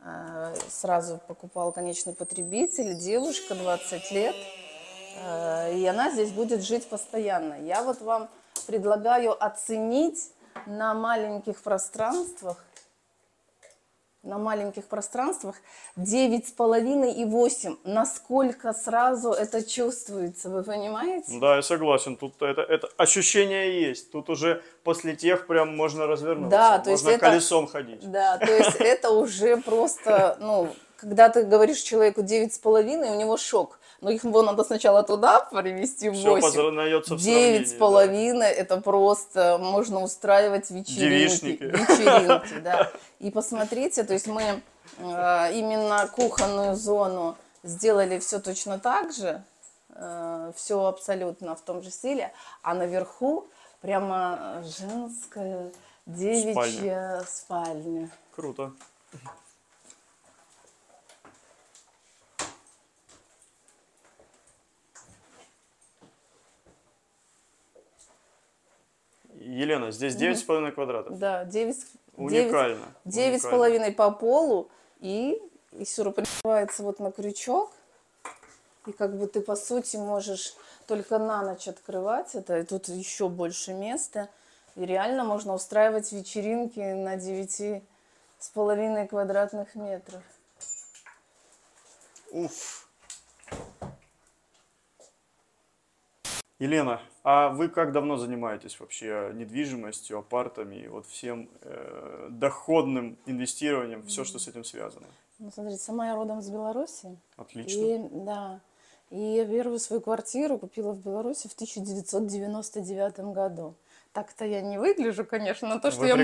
а, 0.00 0.54
Сразу 0.68 1.18
покупал 1.26 1.72
конечный 1.72 2.14
потребитель, 2.14 2.94
девушка, 2.96 3.54
20 3.54 4.10
лет, 4.12 4.36
Э, 5.16 5.74
и 5.74 5.86
она 5.86 6.10
здесь 6.10 6.30
будет 6.30 6.62
жить 6.62 6.88
постоянно. 6.88 7.54
Я 7.54 7.82
вот 7.82 8.00
вам 8.00 8.28
предлагаю 8.66 9.42
оценить 9.42 10.30
на 10.66 10.94
маленьких 10.94 11.62
пространствах, 11.62 12.64
на 14.22 14.36
маленьких 14.38 14.84
пространствах 14.84 15.56
9,5 15.96 17.10
и 17.12 17.24
8. 17.24 17.76
Насколько 17.84 18.72
сразу 18.74 19.30
это 19.32 19.62
чувствуется, 19.66 20.50
вы 20.50 20.62
понимаете? 20.62 21.38
Да, 21.40 21.56
я 21.56 21.62
согласен. 21.62 22.16
Тут 22.16 22.40
это, 22.42 22.60
это 22.60 22.88
ощущение 22.98 23.80
есть. 23.80 24.12
Тут 24.12 24.28
уже 24.28 24.62
после 24.84 25.16
тех 25.16 25.46
прям 25.46 25.74
можно 25.74 26.06
развернуться. 26.06 26.50
Да, 26.50 26.78
то 26.78 26.90
есть 26.90 27.02
можно 27.02 27.16
это- 27.16 27.26
колесом 27.26 27.66
ходить. 27.66 28.10
Да, 28.10 28.36
то 28.38 28.52
есть 28.52 28.76
это 28.76 29.10
уже 29.10 29.56
просто, 29.56 30.36
ну, 30.40 30.68
когда 30.96 31.30
ты 31.30 31.44
говоришь 31.44 31.80
человеку 31.80 32.20
9,5, 32.20 33.10
у 33.10 33.18
него 33.18 33.38
шок. 33.38 33.79
Но 34.00 34.10
их 34.10 34.24
его 34.24 34.42
надо 34.42 34.64
сначала 34.64 35.02
туда 35.02 35.40
привести 35.40 36.08
в 36.08 36.14
Все 36.14 36.30
8. 36.30 36.42
познается 36.42 37.14
в 37.14 37.20
Девять 37.20 37.70
с 37.70 37.72
половиной 37.74 38.50
это 38.50 38.80
просто 38.80 39.58
можно 39.60 40.02
устраивать 40.02 40.70
вечеринки. 40.70 41.62
Вечеринки, 41.62 42.60
да. 42.60 42.90
И 43.18 43.30
посмотрите, 43.30 44.04
то 44.04 44.14
есть 44.14 44.26
мы 44.26 44.62
э, 44.98 45.52
именно 45.52 46.08
кухонную 46.14 46.76
зону 46.76 47.36
сделали 47.62 48.18
все 48.18 48.40
точно 48.40 48.78
так 48.78 49.12
же, 49.12 49.42
все 50.54 50.86
абсолютно 50.86 51.54
в 51.54 51.60
том 51.60 51.82
же 51.82 51.90
стиле, 51.90 52.32
а 52.62 52.72
наверху 52.74 53.46
прямо 53.80 54.62
женская 54.78 55.72
девичья 56.06 57.22
спальня. 57.28 58.10
Круто. 58.34 58.72
Елена, 69.40 69.90
здесь 69.90 70.14
9,5 70.16 70.72
квадратов. 70.72 71.18
Да, 71.18 71.44
9, 71.44 71.76
Уникально. 72.16 72.94
Девять 73.06 73.40
с 73.40 73.44
уникально. 73.44 73.50
половиной 73.50 73.92
по 73.92 74.10
полу 74.10 74.68
и, 75.00 75.40
и 75.72 75.84
сюрприз 75.84 76.28
вот 76.78 77.00
на 77.00 77.10
крючок. 77.10 77.72
И 78.86 78.92
как 78.92 79.16
бы 79.16 79.26
ты, 79.26 79.40
по 79.40 79.56
сути, 79.56 79.96
можешь 79.96 80.54
только 80.86 81.18
на 81.18 81.42
ночь 81.42 81.68
открывать 81.68 82.34
это. 82.34 82.58
И 82.58 82.64
тут 82.64 82.88
еще 82.88 83.28
больше 83.28 83.72
места. 83.72 84.28
И 84.76 84.84
реально 84.84 85.24
можно 85.24 85.54
устраивать 85.54 86.12
вечеринки 86.12 86.80
на 86.80 87.16
девяти 87.16 87.82
с 88.38 88.48
половиной 88.50 89.08
квадратных 89.08 89.74
метров. 89.74 90.22
Уф. 92.32 92.89
Елена, 96.60 97.00
а 97.24 97.48
вы 97.48 97.68
как 97.68 97.90
давно 97.90 98.18
занимаетесь 98.18 98.78
вообще 98.78 99.32
недвижимостью, 99.34 100.18
апартами, 100.18 100.76
и 100.76 100.88
вот 100.88 101.06
всем 101.06 101.48
э, 101.62 102.28
доходным 102.30 103.16
инвестированием, 103.24 104.04
все, 104.04 104.24
что 104.24 104.38
с 104.38 104.46
этим 104.46 104.62
связано? 104.62 105.06
Ну, 105.38 105.50
смотрите, 105.50 105.82
сама 105.82 106.08
я 106.08 106.14
родом 106.14 106.40
из 106.40 106.50
Беларуси. 106.50 107.16
Отлично. 107.38 107.80
И, 107.80 107.98
да. 108.12 108.60
И 109.08 109.46
первую 109.50 109.78
свою 109.78 110.02
квартиру 110.02 110.58
купила 110.58 110.92
в 110.92 111.02
Беларуси 111.02 111.48
в 111.48 111.54
1999 111.54 113.20
году. 113.32 113.74
Так-то 114.12 114.44
я 114.44 114.60
не 114.60 114.76
выгляжу, 114.76 115.24
конечно, 115.24 115.66
но 115.66 115.78
то, 115.80 115.90
что 115.90 116.00
Вы 116.00 116.08
я, 116.08 116.16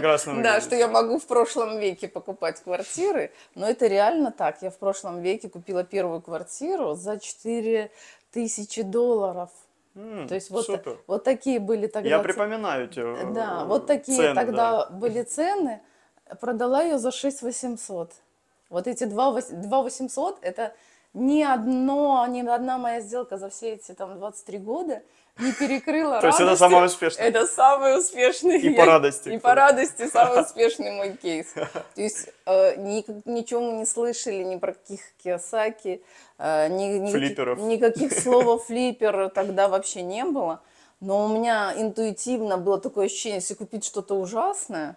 да, 0.43 0.61
что 0.61 0.77
я 0.77 0.89
могу 0.89 1.19
в 1.19 1.27
прошлом 1.27 1.79
веке 1.79 2.09
покупать 2.09 2.61
квартиры, 2.61 3.33
но 3.55 3.67
это 3.67 3.87
реально 3.87 4.33
так. 4.33 4.61
Я 4.61 4.71
в 4.71 4.77
прошлом 4.77 5.23
веке 5.23 5.49
купила 5.49 5.83
первую 5.83 6.21
квартиру 6.21 6.95
за 6.95 7.19
4 7.19 7.91
тысячи 8.33 8.83
долларов. 8.83 9.51
То 10.29 10.35
есть 10.35 10.51
вот, 10.51 10.67
супер. 10.67 10.99
вот 11.07 11.25
такие 11.25 11.59
были 11.59 11.87
тогда 11.87 12.09
Я 12.09 12.19
припоминаю 12.19 12.87
те 12.89 13.01
э, 13.01 13.33
Да, 13.33 13.65
вот 13.65 13.87
такие 13.87 14.19
цены, 14.19 14.35
тогда 14.35 14.85
да. 14.85 14.87
были 14.91 15.23
цены. 15.23 15.81
Продала 16.39 16.83
ее 16.83 16.99
за 16.99 17.11
6 17.11 17.41
800. 17.41 18.13
Вот 18.69 18.87
эти 18.87 19.05
2 19.05 19.31
вось- 19.31 19.51
2 19.51 19.83
800 19.83 20.39
это 20.43 20.75
ни 21.15 21.43
одно, 21.43 22.27
ни 22.27 22.47
одна 22.47 22.79
моя 22.79 23.01
сделка 23.01 23.39
за 23.39 23.49
все 23.49 23.75
эти 23.75 23.93
там 23.93 24.17
23 24.19 24.59
года 24.59 25.03
не 25.39 25.53
перекрыла 25.53 26.21
То 26.21 26.29
есть 26.29 26.41
это 26.41 26.57
самое 26.57 26.85
успешное. 26.87 27.27
Это 27.27 27.47
самый 27.47 27.99
успешный. 27.99 28.59
И 28.59 28.71
по 28.71 28.85
радости, 28.85 29.29
И 29.31 29.39
по 29.39 29.55
радости 29.55 30.09
самый 30.09 30.43
успешный 30.45 30.93
мой 30.93 31.17
кейс. 31.17 31.53
То 31.53 31.71
есть 31.97 32.29
э, 32.47 32.77
ни- 32.77 33.05
ничего 33.31 33.61
мы 33.61 33.73
не 33.79 33.87
слышали 33.87 34.43
ни 34.43 34.57
про 34.57 34.73
каких 34.73 35.01
Киосаки, 35.23 36.03
э, 36.39 36.69
ни, 36.69 36.99
никаких- 36.99 38.19
слова 38.23 38.59
флиппер 38.59 39.31
тогда 39.31 39.69
вообще 39.69 40.03
не 40.03 40.25
было. 40.25 40.61
Но 41.01 41.27
у 41.27 41.29
меня 41.29 41.75
интуитивно 41.77 42.57
было 42.57 42.81
такое 42.81 43.07
ощущение, 43.07 43.41
если 43.41 43.55
купить 43.55 43.85
что-то 43.85 44.15
ужасное, 44.15 44.97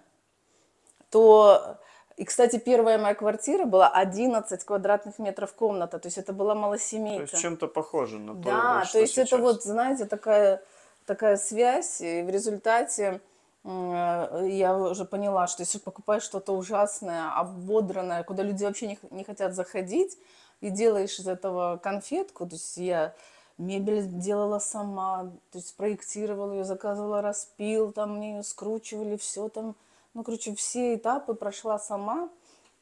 то... 1.09 1.77
И, 2.19 2.25
кстати, 2.25 2.57
первая 2.59 2.97
моя 2.97 3.15
квартира 3.15 3.63
была 3.63 3.87
11 3.87 4.63
квадратных 4.65 5.19
метров 5.19 5.53
комната, 5.53 5.99
то 5.99 6.07
есть 6.07 6.17
это 6.17 6.33
была 6.33 6.53
То 6.53 6.59
малосемейка. 6.59 7.21
есть 7.21 7.39
чем-то 7.41 7.67
похоже 7.69 8.19
на 8.19 8.33
то, 8.35 8.41
Да, 8.41 8.83
что 8.83 8.93
то 8.93 8.99
есть 8.99 9.17
это 9.17 9.27
сейчас. 9.27 9.39
вот, 9.39 9.63
знаете, 9.63 10.03
такая, 10.05 10.61
такая 11.05 11.37
связь, 11.37 12.01
и 12.01 12.21
в 12.23 12.29
результате 12.29 13.21
э, 13.63 14.47
я 14.49 14.77
уже 14.77 15.05
поняла, 15.05 15.47
что 15.47 15.61
если 15.63 15.77
покупаешь 15.77 16.23
что-то 16.23 16.51
ужасное, 16.57 17.31
ободранное, 17.39 18.23
куда 18.25 18.43
люди 18.43 18.65
вообще 18.65 18.87
не, 18.87 18.99
не 19.11 19.23
хотят 19.23 19.55
заходить, 19.55 20.17
и 20.59 20.71
делаешь 20.71 21.17
из 21.19 21.27
этого 21.29 21.77
конфетку, 21.77 22.45
то 22.45 22.55
есть 22.55 22.75
я 22.75 23.13
мебель 23.57 24.05
делала 24.05 24.59
сама, 24.59 25.31
то 25.53 25.57
есть 25.57 25.73
проектировала 25.77 26.51
ее, 26.51 26.65
заказывала 26.65 27.21
распил, 27.21 27.93
там 27.93 28.17
мне 28.17 28.35
ее 28.35 28.43
скручивали, 28.43 29.15
все 29.15 29.47
там, 29.47 29.73
ну, 30.13 30.23
короче, 30.23 30.55
все 30.55 30.95
этапы 30.95 31.33
прошла 31.33 31.79
сама. 31.79 32.29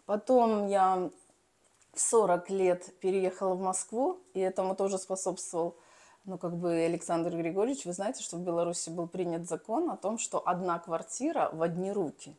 Потом 0.06 0.68
я 0.68 1.10
в 1.94 2.00
40 2.00 2.50
лет 2.50 3.00
переехала 3.00 3.56
в 3.56 3.62
Москву, 3.62 4.20
и 4.34 4.40
этому 4.40 4.76
тоже 4.76 4.98
способствовал, 4.98 5.76
ну, 6.26 6.38
как 6.38 6.56
бы 6.56 6.74
Александр 6.74 7.36
Григорьевич. 7.36 7.86
Вы 7.86 7.94
знаете, 7.94 8.24
что 8.24 8.38
в 8.38 8.42
Беларуси 8.42 8.90
был 8.90 9.08
принят 9.08 9.48
закон 9.48 9.90
о 9.90 9.98
том, 9.98 10.18
что 10.18 10.42
одна 10.46 10.80
квартира 10.80 11.50
в 11.52 11.62
одни 11.62 11.92
руки. 11.92 12.36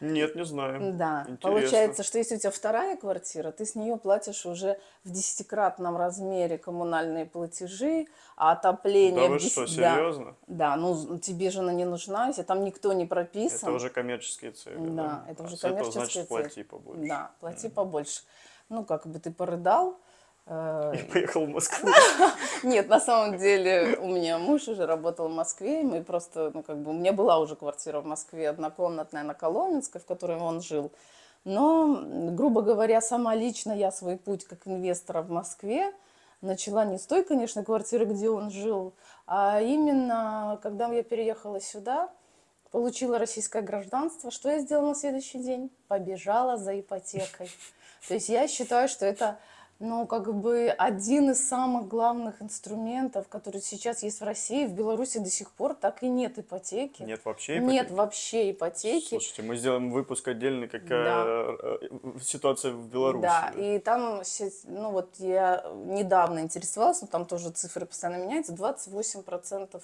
Нет, 0.00 0.36
не 0.36 0.44
знаю. 0.44 0.92
Да, 0.94 1.22
Интересно. 1.28 1.36
получается, 1.50 2.02
что 2.02 2.18
если 2.18 2.36
у 2.36 2.38
тебя 2.38 2.50
вторая 2.50 2.96
квартира, 2.96 3.50
ты 3.50 3.64
с 3.64 3.74
нее 3.74 3.96
платишь 3.96 4.44
уже 4.46 4.78
в 5.04 5.10
десятикратном 5.10 5.96
размере 5.96 6.58
коммунальные 6.58 7.26
платежи, 7.26 8.06
а 8.36 8.52
отопление... 8.52 9.28
Да 9.28 9.34
вы 9.34 9.38
дес- 9.38 9.52
что, 9.52 9.62
да. 9.62 9.66
серьезно? 9.66 10.36
Да, 10.46 10.76
ну 10.76 11.18
тебе 11.18 11.50
же 11.50 11.60
она 11.60 11.72
не 11.72 11.84
нужна, 11.84 12.28
если 12.28 12.42
там 12.42 12.64
никто 12.64 12.92
не 12.92 13.06
прописан. 13.06 13.68
Это 13.68 13.72
уже 13.72 13.90
коммерческие 13.90 14.52
цели. 14.52 14.76
Да, 14.78 15.24
это 15.28 15.42
А 15.42 15.46
уже 15.46 15.56
с 15.56 15.64
этого, 15.64 15.90
значит, 15.90 16.12
цель. 16.12 16.26
плати 16.26 16.62
побольше. 16.62 17.08
Да, 17.08 17.30
плати 17.40 17.68
побольше. 17.68 18.22
Ну, 18.68 18.84
как 18.84 19.06
бы 19.06 19.18
ты 19.18 19.30
порыдал. 19.30 19.98
Э, 20.46 20.92
Я 20.94 21.04
поехал 21.12 21.46
в 21.46 21.48
Москву. 21.48 21.88
Нет, 22.62 22.88
на 22.88 23.00
самом 23.00 23.38
деле 23.38 23.96
у 24.00 24.08
меня 24.08 24.38
муж 24.38 24.68
уже 24.68 24.86
работал 24.86 25.28
в 25.28 25.34
Москве, 25.34 25.80
и 25.80 25.84
мы 25.84 26.02
просто, 26.02 26.50
ну, 26.54 26.62
как 26.62 26.78
бы, 26.78 26.90
у 26.90 26.94
меня 26.94 27.12
была 27.12 27.38
уже 27.38 27.56
квартира 27.56 28.00
в 28.00 28.06
Москве, 28.06 28.48
однокомнатная 28.48 29.22
на 29.22 29.34
Коломенской, 29.34 30.00
в 30.00 30.06
которой 30.06 30.38
он 30.38 30.60
жил. 30.60 30.90
Но, 31.44 32.02
грубо 32.32 32.62
говоря, 32.62 33.00
сама 33.00 33.34
лично 33.34 33.72
я 33.72 33.92
свой 33.92 34.16
путь 34.16 34.44
как 34.44 34.66
инвестора 34.66 35.22
в 35.22 35.30
Москве 35.30 35.92
начала 36.40 36.84
не 36.84 36.98
с 36.98 37.06
той, 37.06 37.24
конечно, 37.24 37.64
квартиры, 37.64 38.04
где 38.04 38.28
он 38.28 38.50
жил, 38.50 38.94
а 39.26 39.60
именно, 39.60 40.58
когда 40.62 40.88
я 40.88 41.02
переехала 41.02 41.60
сюда, 41.60 42.10
получила 42.70 43.18
российское 43.18 43.62
гражданство, 43.62 44.30
что 44.30 44.50
я 44.50 44.60
сделала 44.60 44.88
на 44.88 44.94
следующий 44.94 45.38
день? 45.38 45.70
Побежала 45.88 46.56
за 46.56 46.78
ипотекой. 46.78 47.50
То 48.06 48.14
есть 48.14 48.28
я 48.28 48.46
считаю, 48.48 48.88
что 48.88 49.06
это, 49.06 49.38
ну, 49.78 50.06
как 50.06 50.34
бы 50.34 50.68
один 50.68 51.30
из 51.30 51.46
самых 51.46 51.86
главных 51.88 52.40
инструментов, 52.40 53.28
который 53.28 53.60
сейчас 53.60 54.02
есть 54.02 54.20
в 54.20 54.24
России. 54.24 54.66
В 54.66 54.72
Беларуси 54.72 55.18
до 55.18 55.28
сих 55.28 55.50
пор 55.50 55.74
так 55.74 56.02
и 56.02 56.08
нет 56.08 56.38
ипотеки. 56.38 57.02
Нет 57.02 57.20
вообще 57.24 57.58
Нет 57.58 57.86
ипотеки? 57.86 57.92
вообще 57.92 58.50
ипотеки. 58.52 59.08
Слушайте, 59.08 59.42
мы 59.42 59.56
сделаем 59.56 59.90
выпуск 59.90 60.26
отдельный, 60.28 60.68
какая 60.68 61.24
э, 61.24 61.78
э, 61.82 62.18
ситуация 62.22 62.72
в 62.72 62.88
Беларуси. 62.88 63.22
Да, 63.22 63.52
и 63.54 63.78
там, 63.78 64.22
ну 64.64 64.90
вот 64.90 65.16
я 65.18 65.64
недавно 65.74 66.40
интересовалась, 66.40 67.02
но 67.02 67.08
там 67.08 67.26
тоже 67.26 67.50
цифры 67.50 67.84
постоянно 67.84 68.22
меняются, 68.24 68.54
28% 68.54 69.82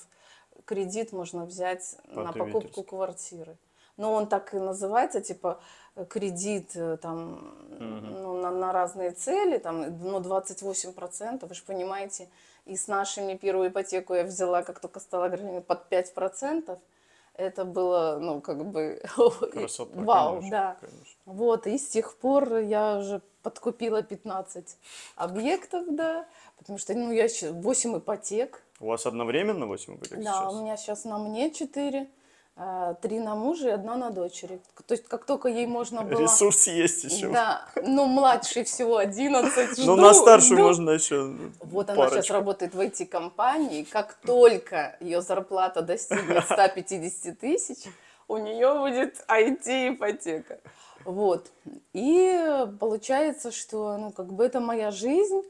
кредит 0.64 1.12
можно 1.12 1.44
взять 1.44 1.96
на 2.06 2.32
покупку 2.32 2.82
квартиры. 2.82 3.56
Но 3.96 4.12
он 4.12 4.26
так 4.26 4.54
и 4.54 4.58
называется, 4.58 5.20
типа 5.20 5.60
э, 5.96 6.04
кредит 6.04 6.70
э, 6.74 6.96
там, 6.96 7.54
ну, 7.78 8.40
на, 8.40 8.50
на 8.50 8.72
разные 8.72 9.12
цели, 9.12 9.58
там, 9.58 9.98
ну, 9.98 10.18
28%, 10.20 11.46
вы 11.46 11.54
же 11.54 11.62
понимаете, 11.62 12.28
и 12.64 12.76
с 12.76 12.88
нашими 12.88 13.34
первую 13.34 13.68
ипотеку 13.68 14.14
я 14.14 14.24
взяла, 14.24 14.62
как 14.62 14.80
только 14.80 15.00
стала 15.00 15.28
гражданин, 15.28 15.62
под 15.62 15.90
5%, 15.90 16.78
это 17.34 17.64
было, 17.64 18.18
ну, 18.20 18.40
как 18.40 18.64
бы, 18.64 19.02
Красота, 19.52 20.00
вау, 20.00 20.36
конечно, 20.36 20.50
да. 20.50 20.76
конечно. 20.80 21.20
Вот, 21.24 21.66
и 21.66 21.78
с 21.78 21.88
тех 21.88 22.16
пор 22.16 22.58
я 22.58 22.98
уже 22.98 23.20
подкупила 23.42 24.02
15 24.02 24.76
объектов, 25.16 25.84
да, 25.90 26.26
потому 26.58 26.78
что, 26.78 26.94
ну, 26.94 27.10
я 27.10 27.24
еще 27.24 27.52
8 27.52 27.98
ипотек, 27.98 28.62
У 28.80 28.86
вас 28.86 29.06
одновременно 29.06 29.66
8 29.66 29.96
ипотек 29.96 30.22
да, 30.22 30.32
сейчас? 30.32 30.54
у 30.54 30.60
меня 30.60 30.76
сейчас 30.76 31.04
на 31.04 31.18
мне 31.18 31.50
4, 31.50 32.08
3 32.56 33.20
на 33.20 33.34
мужа 33.34 33.68
и 33.68 33.70
одна 33.72 33.96
на 33.96 34.10
дочери. 34.10 34.60
То 34.86 34.92
есть, 34.92 35.08
как 35.08 35.24
только 35.24 35.48
ей 35.48 35.66
можно 35.66 36.02
было... 36.02 36.20
Ресурс 36.20 36.66
есть 36.66 37.04
еще. 37.04 37.30
Да, 37.30 37.66
ну, 37.82 38.04
младший 38.06 38.64
всего 38.64 38.98
11, 38.98 39.78
Ну, 39.78 39.82
жду, 39.84 39.96
на 39.96 40.12
старшую 40.12 40.58
жду. 40.58 40.66
можно 40.66 40.90
еще 40.90 41.32
Вот 41.60 41.88
она 41.88 41.96
сейчас 42.02 42.10
парочку. 42.10 42.32
работает 42.34 42.74
в 42.74 42.80
IT-компании. 42.80 43.84
Как 43.84 44.14
только 44.14 44.96
ее 45.00 45.22
зарплата 45.22 45.80
достигнет 45.80 46.44
150 46.44 47.38
тысяч, 47.38 47.78
у 48.28 48.36
нее 48.36 48.74
будет 48.74 49.24
IT-ипотека. 49.28 50.58
Вот. 51.04 51.50
И 51.94 52.66
получается, 52.78 53.50
что, 53.50 53.96
ну, 53.96 54.12
как 54.12 54.32
бы 54.32 54.44
это 54.44 54.60
моя 54.60 54.90
жизнь. 54.90 55.42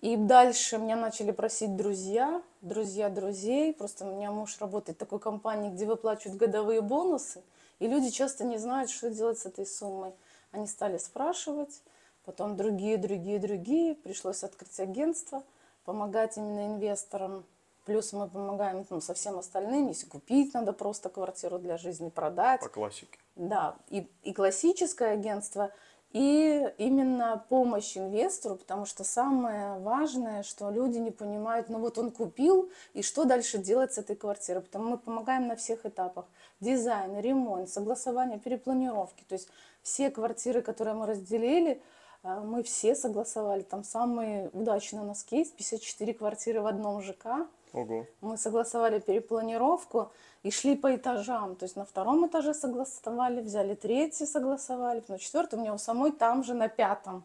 И 0.00 0.16
дальше 0.16 0.78
меня 0.78 0.96
начали 0.96 1.32
просить 1.32 1.76
друзья, 1.76 2.42
друзья 2.60 3.08
друзей. 3.08 3.72
Просто 3.72 4.06
у 4.06 4.14
меня 4.14 4.30
муж 4.30 4.56
работает 4.60 4.96
в 4.96 5.00
такой 5.00 5.18
компании, 5.18 5.70
где 5.70 5.86
выплачивают 5.86 6.38
годовые 6.38 6.82
бонусы. 6.82 7.42
И 7.80 7.88
люди 7.88 8.10
часто 8.10 8.44
не 8.44 8.58
знают, 8.58 8.90
что 8.90 9.10
делать 9.10 9.38
с 9.38 9.46
этой 9.46 9.66
суммой. 9.66 10.12
Они 10.52 10.66
стали 10.66 10.98
спрашивать, 10.98 11.82
потом 12.24 12.56
другие, 12.56 12.96
другие, 12.96 13.40
другие. 13.40 13.96
Пришлось 13.96 14.44
открыть 14.44 14.78
агентство, 14.78 15.42
помогать 15.84 16.36
именно 16.36 16.66
инвесторам. 16.66 17.44
Плюс 17.84 18.12
мы 18.12 18.28
помогаем 18.28 18.86
ну, 18.90 19.00
со 19.00 19.14
всем 19.14 19.38
остальным. 19.38 19.88
Если 19.88 20.06
купить 20.06 20.54
надо 20.54 20.72
просто 20.72 21.08
квартиру 21.08 21.58
для 21.58 21.76
жизни, 21.76 22.08
продать. 22.08 22.60
по 22.60 22.68
классике. 22.68 23.18
Да, 23.34 23.76
и, 23.88 24.08
и 24.22 24.32
классическое 24.32 25.12
агентство, 25.14 25.72
и 26.12 26.72
именно 26.78 27.44
помощь 27.50 27.96
инвестору, 27.96 28.56
потому 28.56 28.86
что 28.86 29.04
самое 29.04 29.78
важное, 29.78 30.42
что 30.42 30.70
люди 30.70 30.96
не 30.96 31.10
понимают, 31.10 31.68
ну 31.68 31.78
вот 31.78 31.98
он 31.98 32.10
купил, 32.10 32.70
и 32.94 33.02
что 33.02 33.24
дальше 33.24 33.58
делать 33.58 33.92
с 33.92 33.98
этой 33.98 34.16
квартирой. 34.16 34.62
Потому 34.62 34.90
мы 34.90 34.98
помогаем 34.98 35.46
на 35.48 35.56
всех 35.56 35.84
этапах. 35.84 36.24
Дизайн, 36.60 37.20
ремонт, 37.20 37.68
согласование, 37.68 38.38
перепланировки. 38.38 39.22
То 39.28 39.34
есть 39.34 39.48
все 39.82 40.10
квартиры, 40.10 40.62
которые 40.62 40.94
мы 40.94 41.06
разделили, 41.06 41.82
э, 42.22 42.40
мы 42.40 42.62
все 42.62 42.94
согласовали. 42.94 43.60
Там 43.60 43.84
самый 43.84 44.48
удачный 44.54 45.00
у 45.00 45.04
нас 45.04 45.22
кейс, 45.22 45.50
54 45.50 46.14
квартиры 46.14 46.62
в 46.62 46.66
одном 46.66 47.02
ЖК. 47.02 47.46
Ого. 47.72 48.06
Мы 48.20 48.36
согласовали 48.36 48.98
перепланировку 48.98 50.10
и 50.42 50.50
шли 50.50 50.76
по 50.76 50.94
этажам. 50.94 51.56
То 51.56 51.64
есть 51.64 51.76
на 51.76 51.84
втором 51.84 52.26
этаже 52.26 52.54
согласовали, 52.54 53.40
взяли 53.40 53.74
третий, 53.74 54.26
согласовали, 54.26 55.02
на 55.08 55.18
четвертом 55.18 55.60
у 55.60 55.62
меня 55.62 55.74
у 55.74 55.78
самой 55.78 56.12
там 56.12 56.44
же 56.44 56.54
на 56.54 56.68
пятом. 56.68 57.24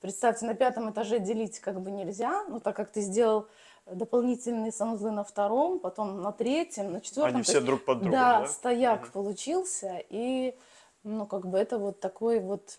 Представьте, 0.00 0.46
на 0.46 0.54
пятом 0.54 0.90
этаже 0.90 1.18
делить 1.18 1.58
как 1.58 1.80
бы 1.80 1.90
нельзя, 1.90 2.44
но 2.44 2.60
так 2.60 2.76
как 2.76 2.90
ты 2.90 3.00
сделал 3.00 3.48
дополнительные 3.86 4.70
санузлы 4.70 5.10
на 5.10 5.24
втором, 5.24 5.80
потом 5.80 6.20
на 6.22 6.32
третьем, 6.32 6.92
на 6.92 7.00
четвертом. 7.00 7.36
Они 7.36 7.42
все 7.42 7.54
есть, 7.54 7.66
друг 7.66 7.84
под 7.84 7.98
другом, 7.98 8.12
да, 8.12 8.40
да? 8.40 8.46
стояк 8.46 9.02
Мгм. 9.02 9.10
получился, 9.12 10.02
и, 10.08 10.56
ну, 11.02 11.26
как 11.26 11.46
бы 11.46 11.58
это 11.58 11.78
вот 11.78 12.00
такой 12.00 12.40
вот 12.40 12.78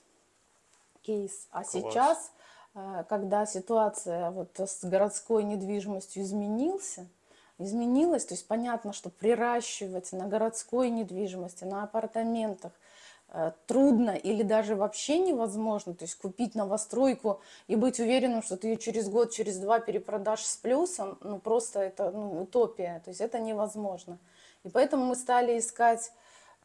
кейс. 1.02 1.48
А 1.52 1.64
Класс. 1.64 1.72
сейчас, 1.72 2.32
когда 3.10 3.46
ситуация 3.46 4.32
вот 4.32 4.60
с 4.60 4.84
городской 4.84 5.44
недвижимостью 5.44 6.24
изменился, 6.24 7.08
изменилась, 7.60 8.26
то 8.26 8.34
есть 8.34 8.48
понятно, 8.48 8.94
что 8.94 9.10
приращивать 9.10 10.12
на 10.14 10.26
городской 10.26 10.90
недвижимости, 10.90 11.66
на 11.66 11.84
апартаментах 11.84 12.72
э, 13.30 13.52
трудно 13.68 14.12
или 14.12 14.44
даже 14.44 14.76
вообще 14.76 15.20
невозможно, 15.20 15.94
то 15.94 16.04
есть 16.04 16.16
купить 16.16 16.56
новостройку 16.56 17.42
и 17.68 17.76
быть 17.76 18.00
уверенным, 18.00 18.42
что 18.42 18.56
ты 18.58 18.70
ее 18.70 18.78
через 18.78 19.10
год, 19.10 19.32
через 19.32 19.58
два 19.58 19.80
перепродашь 19.80 20.46
с 20.46 20.56
плюсом, 20.58 21.18
ну 21.22 21.38
просто 21.40 21.82
это 21.82 22.12
ну, 22.12 22.42
утопия, 22.42 23.02
то 23.04 23.10
есть 23.10 23.22
это 23.22 23.40
невозможно. 23.40 24.18
И 24.64 24.70
поэтому 24.70 25.06
мы 25.06 25.16
стали 25.16 25.60
искать 25.60 26.12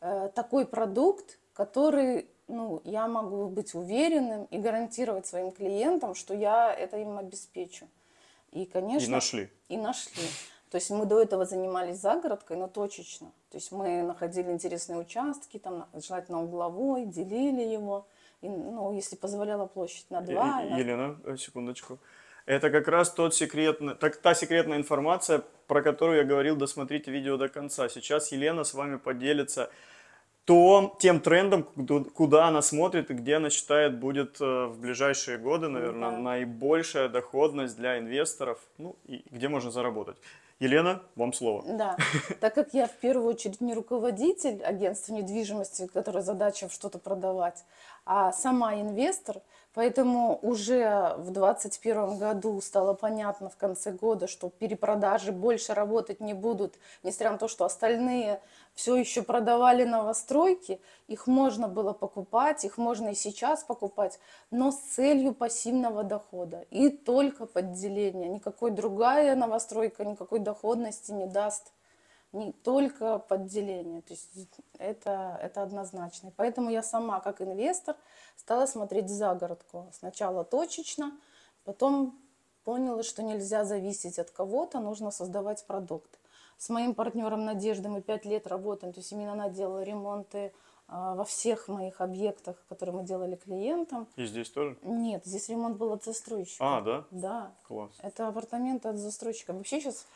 э, 0.00 0.30
такой 0.34 0.64
продукт, 0.64 1.38
который 1.54 2.28
ну, 2.48 2.80
я 2.84 3.06
могу 3.08 3.48
быть 3.48 3.74
уверенным 3.74 4.44
и 4.46 4.58
гарантировать 4.58 5.26
своим 5.26 5.50
клиентам, 5.52 6.14
что 6.14 6.34
я 6.34 6.72
это 6.72 6.96
им 6.98 7.18
обеспечу. 7.18 7.86
И, 8.52 8.66
конечно, 8.66 9.06
И 9.06 9.10
нашли. 9.10 9.50
и 9.68 9.76
нашли. 9.76 10.22
То 10.70 10.76
есть 10.76 10.90
мы 10.90 11.06
до 11.06 11.20
этого 11.22 11.44
занимались 11.46 11.98
загородкой, 11.98 12.56
но 12.56 12.68
точечно. 12.68 13.28
То 13.50 13.58
есть 13.58 13.70
мы 13.72 14.02
находили 14.02 14.50
интересные 14.50 14.98
участки, 14.98 15.58
там, 15.58 15.86
желательно 15.94 16.42
угловой, 16.42 17.04
делили 17.06 17.62
его. 17.62 18.06
И, 18.42 18.48
ну, 18.48 18.92
если 18.92 19.16
позволяла 19.16 19.66
площадь 19.66 20.10
на 20.10 20.20
два. 20.20 20.60
Е- 20.62 20.70
на- 20.70 20.78
Елена, 20.78 21.20
э, 21.24 21.36
секундочку. 21.36 21.98
Это 22.46 22.70
как 22.70 22.88
раз 22.88 23.10
тот 23.10 23.34
секретный, 23.34 23.94
так, 23.94 24.16
та 24.16 24.34
секретная 24.34 24.76
информация, 24.76 25.42
про 25.66 25.80
которую 25.82 26.18
я 26.18 26.24
говорил, 26.24 26.56
досмотрите 26.56 27.10
видео 27.10 27.36
до 27.38 27.48
конца. 27.48 27.88
Сейчас 27.88 28.32
Елена 28.32 28.64
с 28.64 28.74
вами 28.74 28.96
поделится 28.96 29.70
то, 30.44 30.94
тем 31.00 31.20
трендом, 31.20 31.62
куда- 32.14 32.46
она 32.48 32.60
смотрит 32.62 33.10
и 33.10 33.14
где 33.14 33.36
она 33.36 33.48
считает 33.50 33.98
будет 33.98 34.40
э, 34.40 34.66
в 34.66 34.78
ближайшие 34.78 35.38
годы, 35.38 35.68
наверное, 35.68 36.10
Да. 36.10 36.18
наибольшая 36.18 37.08
доходность 37.08 37.76
для 37.76 37.98
инвесторов, 37.98 38.58
ну 38.78 38.96
и 39.06 39.24
где 39.30 39.48
можно 39.48 39.70
заработать. 39.70 40.16
Елена, 40.60 41.02
вам 41.16 41.32
слово. 41.32 41.64
Да, 41.66 41.96
так 42.40 42.54
как 42.54 42.74
я 42.74 42.86
в 42.86 42.92
первую 42.92 43.26
очередь 43.28 43.60
не 43.60 43.74
руководитель 43.74 44.62
агентства 44.62 45.12
недвижимости, 45.14 45.88
которая 45.92 46.22
задача 46.22 46.68
что-то 46.70 46.98
продавать, 46.98 47.64
а 48.06 48.30
сама 48.32 48.74
инвестор, 48.74 49.36
поэтому 49.74 50.38
уже 50.40 51.14
в 51.18 51.30
2021 51.30 52.18
году 52.18 52.60
стало 52.60 52.94
понятно 52.94 53.50
в 53.50 53.56
конце 53.56 53.92
года, 53.92 54.26
что 54.26 54.48
перепродажи 54.48 55.32
больше 55.32 55.74
работать 55.74 56.20
не 56.20 56.32
будут, 56.32 56.74
несмотря 57.02 57.32
на 57.32 57.38
то, 57.38 57.48
что 57.48 57.64
остальные 57.64 58.40
все 58.74 58.96
еще 58.96 59.22
продавали 59.22 59.84
новостройки, 59.84 60.80
их 61.06 61.26
можно 61.26 61.68
было 61.68 61.92
покупать, 61.92 62.64
их 62.64 62.78
можно 62.78 63.10
и 63.10 63.14
сейчас 63.14 63.62
покупать, 63.62 64.18
но 64.50 64.72
с 64.72 64.76
целью 64.76 65.34
пассивного 65.34 66.02
дохода. 66.02 66.64
И 66.70 66.88
только 66.88 67.46
подделения. 67.46 68.28
Никакой 68.28 68.70
другая 68.70 69.36
новостройка 69.36 70.04
никакой 70.04 70.38
доходности 70.38 71.12
не 71.12 71.26
даст, 71.26 71.72
не 72.34 72.52
только 72.52 73.18
подделение. 73.18 74.02
То 74.02 74.12
есть 74.12 74.30
это, 74.78 75.38
это 75.40 75.62
однозначно. 75.62 76.32
Поэтому 76.36 76.70
я 76.70 76.82
сама, 76.82 77.20
как 77.20 77.40
инвестор, 77.40 77.96
стала 78.36 78.66
смотреть 78.66 79.08
загородку. 79.08 79.88
Сначала 79.92 80.44
точечно, 80.44 81.12
потом 81.64 82.18
поняла, 82.64 83.02
что 83.02 83.22
нельзя 83.22 83.64
зависеть 83.64 84.18
от 84.18 84.30
кого-то, 84.30 84.80
нужно 84.80 85.10
создавать 85.10 85.64
продукт. 85.66 86.18
С 86.58 86.68
моим 86.68 86.94
партнером 86.94 87.44
Надеждой 87.44 87.88
мы 87.88 88.00
пять 88.00 88.24
лет 88.24 88.46
работаем, 88.46 88.92
то 88.92 89.00
есть 89.00 89.12
именно 89.12 89.32
она 89.32 89.50
делала 89.50 89.82
ремонты 89.82 90.52
во 90.86 91.24
всех 91.24 91.68
моих 91.68 92.00
объектах, 92.00 92.56
которые 92.68 92.94
мы 92.94 93.04
делали 93.04 93.36
клиентам. 93.36 94.06
И 94.16 94.26
здесь 94.26 94.50
тоже? 94.50 94.76
Нет, 94.82 95.24
здесь 95.24 95.48
ремонт 95.48 95.76
был 95.76 95.92
от 95.92 96.04
застройщика. 96.04 96.76
А, 96.76 96.80
да? 96.82 97.04
Да, 97.10 97.52
Класс. 97.66 97.90
это 98.02 98.28
апартаменты 98.28 98.88
от 98.88 98.98
застройщика. 98.98 99.52
Вообще 99.54 99.80
сейчас 99.80 100.06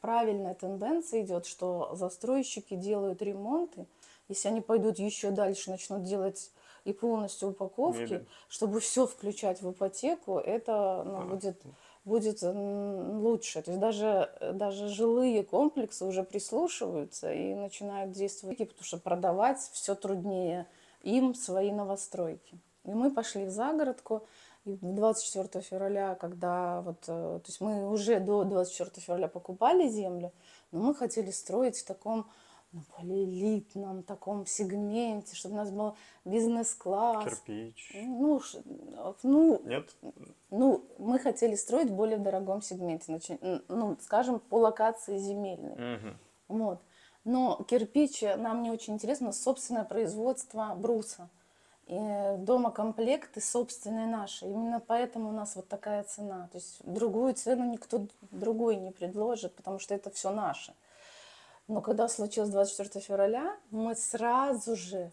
правильная 0.00 0.54
тенденция 0.54 1.22
идет, 1.22 1.46
что 1.46 1.94
застройщики 1.94 2.74
делают 2.74 3.20
ремонты. 3.22 3.86
Если 4.28 4.48
они 4.48 4.60
пойдут 4.60 4.98
еще 5.00 5.32
дальше, 5.32 5.70
начнут 5.70 6.04
делать 6.04 6.52
и 6.84 6.92
полностью 6.92 7.48
упаковки, 7.50 8.00
Мебель. 8.00 8.26
чтобы 8.48 8.80
все 8.80 9.06
включать 9.06 9.60
в 9.60 9.70
ипотеку, 9.70 10.38
это 10.38 11.02
ну, 11.04 11.16
А. 11.18 11.24
будет, 11.24 11.60
будет 12.04 12.42
лучше. 12.42 13.62
То 13.62 13.70
есть 13.70 13.80
даже, 13.80 14.30
даже 14.54 14.88
жилые 14.88 15.44
комплексы 15.44 16.04
уже 16.04 16.22
прислушиваются 16.22 17.32
и 17.32 17.54
начинают 17.54 18.12
действовать, 18.12 18.58
потому 18.58 18.82
что 18.84 18.98
продавать 18.98 19.58
все 19.72 19.94
труднее 19.94 20.66
им 21.02 21.34
свои 21.34 21.70
новостройки. 21.72 22.58
И 22.84 22.90
мы 22.90 23.10
пошли 23.10 23.44
в 23.44 23.50
загородку. 23.50 24.26
И 24.66 24.76
24 24.82 25.62
февраля, 25.64 26.14
когда 26.16 26.82
вот, 26.82 27.04
э, 27.06 27.40
то 27.42 27.42
есть 27.46 27.62
мы 27.62 27.90
уже 27.90 28.20
до 28.20 28.44
24 28.44 29.02
февраля 29.02 29.26
покупали 29.26 29.88
землю, 29.88 30.32
но 30.70 30.80
мы 30.80 30.94
хотели 30.94 31.30
строить 31.30 31.78
в 31.78 31.86
таком 31.86 32.26
ну, 32.72 32.82
более 32.96 33.24
элитном 33.24 34.02
таком 34.02 34.46
сегменте, 34.46 35.34
чтобы 35.34 35.54
у 35.54 35.58
нас 35.58 35.70
был 35.70 35.96
бизнес-класс. 36.24 37.24
Кирпич. 37.24 37.92
Ну, 37.94 38.40
ну, 39.22 39.62
Нет? 39.64 39.90
ну, 40.50 40.84
мы 40.98 41.18
хотели 41.18 41.56
строить 41.56 41.90
в 41.90 41.94
более 41.94 42.18
дорогом 42.18 42.62
сегменте, 42.62 43.18
ну, 43.68 43.96
скажем, 44.00 44.38
по 44.38 44.56
локации 44.56 45.18
земельной. 45.18 45.96
Мгм. 45.96 46.18
Вот. 46.48 46.80
Но 47.24 47.62
кирпич 47.68 48.22
нам 48.22 48.62
не 48.62 48.70
очень 48.70 48.94
интересно, 48.94 49.32
собственное 49.32 49.84
производство 49.84 50.74
бруса. 50.74 51.28
И 51.86 52.36
дома 52.38 52.70
комплекты 52.70 53.40
собственные 53.40 54.06
наши. 54.06 54.46
Именно 54.46 54.78
поэтому 54.78 55.30
у 55.30 55.32
нас 55.32 55.56
вот 55.56 55.66
такая 55.66 56.04
цена. 56.04 56.48
То 56.52 56.58
есть 56.58 56.80
другую 56.84 57.34
цену 57.34 57.64
никто 57.64 58.06
другой 58.30 58.76
не 58.76 58.92
предложит, 58.92 59.56
потому 59.56 59.80
что 59.80 59.94
это 59.94 60.08
все 60.10 60.30
наше. 60.30 60.72
Но 61.70 61.80
когда 61.82 62.08
случилось 62.08 62.50
24 62.50 63.00
февраля, 63.00 63.56
мы 63.70 63.94
сразу 63.94 64.74
же 64.74 65.12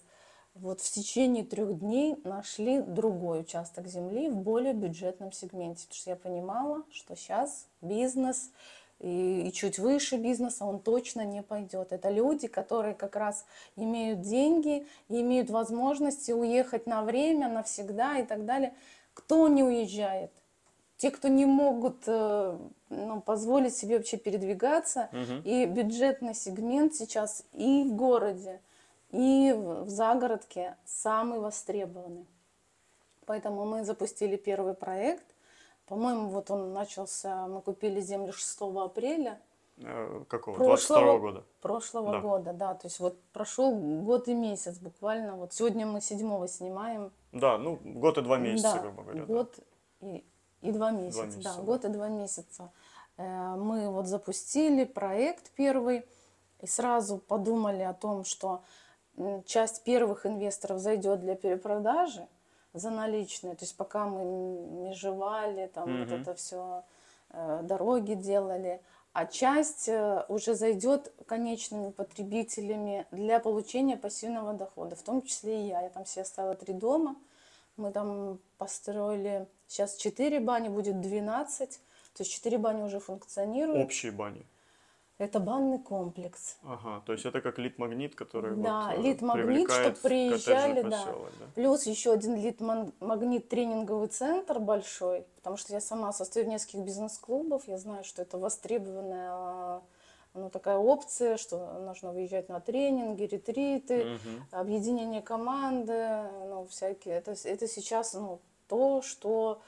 вот 0.56 0.82
в 0.82 0.92
течение 0.92 1.44
трех 1.44 1.78
дней 1.78 2.16
нашли 2.24 2.82
другой 2.82 3.42
участок 3.42 3.86
земли 3.86 4.28
в 4.28 4.38
более 4.38 4.74
бюджетном 4.74 5.32
сегменте. 5.32 5.86
Потому 5.86 6.00
что 6.00 6.10
я 6.10 6.16
понимала, 6.16 6.84
что 6.90 7.16
сейчас 7.16 7.68
бизнес 7.82 8.50
и, 8.98 9.48
и 9.48 9.54
чуть 9.54 9.78
выше 9.78 10.18
бизнеса 10.18 10.66
он 10.66 10.80
точно 10.80 11.24
не 11.24 11.44
пойдет. 11.44 11.92
Это 11.92 12.10
люди, 12.10 12.48
которые 12.48 12.96
как 12.96 13.16
раз 13.16 13.46
имеют 13.76 14.22
деньги 14.22 14.88
имеют 15.10 15.52
возможности 15.52 16.32
уехать 16.32 16.88
на 16.88 17.04
время, 17.04 17.50
навсегда 17.50 18.18
и 18.18 18.26
так 18.26 18.46
далее. 18.46 18.74
Кто 19.14 19.48
не 19.48 19.62
уезжает? 19.62 20.32
Те, 20.98 21.12
кто 21.12 21.28
не 21.28 21.46
могут 21.46 22.04
э, 22.08 22.58
ну, 22.90 23.22
позволить 23.22 23.76
себе 23.76 23.98
вообще 23.98 24.18
передвигаться, 24.18 25.10
Мгм. 25.12 25.42
и 25.44 25.66
бюджетный 25.66 26.34
сегмент 26.34 26.96
сейчас 26.96 27.44
и 27.54 27.84
в 27.84 27.96
городе, 27.96 28.60
и 29.12 29.54
в 29.56 29.88
загородке 29.90 30.76
самый 30.86 31.40
востребованный. 31.40 32.26
Поэтому 33.26 33.66
мы 33.66 33.84
запустили 33.84 34.38
первый 34.38 34.74
проект. 34.74 35.26
По-моему, 35.86 36.30
вот 36.30 36.50
он 36.50 36.74
начался, 36.74 37.48
мы 37.48 37.62
купили 37.62 38.02
землю 38.02 38.34
6 38.34 38.62
апреля 38.84 39.40
Э, 39.80 40.24
Какого? 40.28 40.56
Прошлого- 40.56 41.02
22 41.02 41.20
года. 41.20 41.44
прошлого 41.62 42.12
Да. 42.14 42.20
года, 42.20 42.54
да. 42.54 42.74
То 42.74 42.88
есть 42.88 43.00
вот 43.00 43.16
прошел 43.32 43.72
год 43.76 44.28
и 44.28 44.34
месяц 44.34 44.80
буквально. 44.80 45.36
Вот 45.36 45.54
сегодня 45.54 45.86
мы 45.86 46.02
7 46.02 46.48
снимаем. 46.48 47.12
Да, 47.32 47.60
ну, 47.60 47.78
год 47.84 48.18
и 48.18 48.22
два 48.24 48.40
месяца, 48.40 48.74
Да, 48.74 48.80
грубо 48.82 49.04
говоря. 49.04 49.20
да. 49.20 49.26
год 49.28 49.60
и, 50.02 50.24
и 50.62 50.72
два 50.72 50.92
месяца, 50.92 51.26
месяца, 51.26 51.44
да, 51.44 51.56
да. 51.56 51.62
год 51.62 51.86
и 51.86 51.90
два 51.90 52.08
месяца. 52.10 52.72
Э, 53.18 53.56
Мы 53.56 53.90
вот 53.90 54.08
запустили 54.08 54.86
проект 54.86 55.52
первый 55.52 56.06
и 56.62 56.68
сразу 56.68 57.18
подумали 57.18 57.84
о 57.84 57.94
том, 57.94 58.24
что 58.24 58.64
часть 59.46 59.84
первых 59.84 60.26
инвесторов 60.26 60.80
зайдет 60.80 61.22
для 61.22 61.36
перепродажи 61.36 62.28
за 62.74 62.92
наличные, 62.92 63.56
то 63.56 63.64
есть 63.66 63.76
пока 63.76 64.06
мы 64.06 64.24
межевали, 64.24 65.68
там 65.74 66.00
вот 66.00 66.08
Мгм. 66.12 66.22
это 66.22 66.36
все, 66.36 66.84
дороги 67.64 68.14
делали, 68.14 68.82
а 69.14 69.26
часть 69.26 69.90
э, 69.90 70.26
уже 70.28 70.54
зайдет 70.54 71.12
конечными 71.26 71.90
потребителями 71.90 73.08
для 73.12 73.40
получения 73.40 73.98
пассивного 73.98 74.54
дохода, 74.54 74.96
в 74.96 75.02
том 75.02 75.24
числе 75.24 75.64
и 75.64 75.68
я. 75.70 75.82
Я 75.82 75.90
там 75.90 76.06
себе 76.06 76.22
оставила 76.22 76.54
три 76.54 76.74
дома, 76.76 77.16
мы 77.78 77.92
там 77.92 78.40
построили, 78.60 79.48
сейчас 79.68 79.96
4 79.98 80.40
бани, 80.40 80.70
будет 80.70 81.02
12, 81.02 81.80
то 82.14 82.24
есть 82.24 82.32
4 82.32 82.58
бани 82.58 82.82
уже 82.82 83.00
функционируют. 83.00 83.86
Общие 83.86 84.12
бани. 84.12 84.46
Это 85.18 85.40
банный 85.40 85.80
комплекс. 85.80 86.58
Ага, 86.62 87.02
то 87.04 87.14
есть 87.14 87.26
это 87.26 87.42
как 87.42 87.58
лид-магнит, 87.58 88.14
который 88.14 88.56
Да, 88.56 88.94
вот, 88.96 89.00
э, 89.00 89.02
лид-магнит, 89.02 89.68
коттеджный 89.68 90.02
приезжали, 90.04 90.82
да. 90.84 90.90
поселок, 90.92 91.32
да. 91.40 91.46
Плюс 91.56 91.88
еще 91.88 92.14
один 92.14 92.36
лид-магнит 92.36 93.50
тренинговый 93.50 94.10
центр 94.10 94.60
большой, 94.60 95.26
потому 95.38 95.58
что 95.58 95.74
я 95.74 95.82
сама 95.82 96.14
состою 96.14 96.46
в 96.46 96.50
нескольких 96.50 96.82
бизнес-клубов, 96.82 97.68
я 97.68 97.80
знаю, 97.80 98.04
что 98.04 98.22
это 98.22 98.38
востребованная 98.38 99.82
ну, 100.36 100.52
такая 100.52 100.78
опция, 100.78 101.38
что 101.38 101.80
нужно 101.80 102.12
выезжать 102.12 102.48
на 102.48 102.60
тренинги, 102.60 103.24
ретриты, 103.24 104.06
Мгм. 104.06 104.46
объединение 104.52 105.24
команды, 105.24 106.30
ну, 106.48 106.68
всякие. 106.70 107.16
Это, 107.16 107.34
это 107.44 107.68
сейчас 107.68 108.14
ну, 108.14 108.40
то, 108.68 109.02
что 109.02 109.62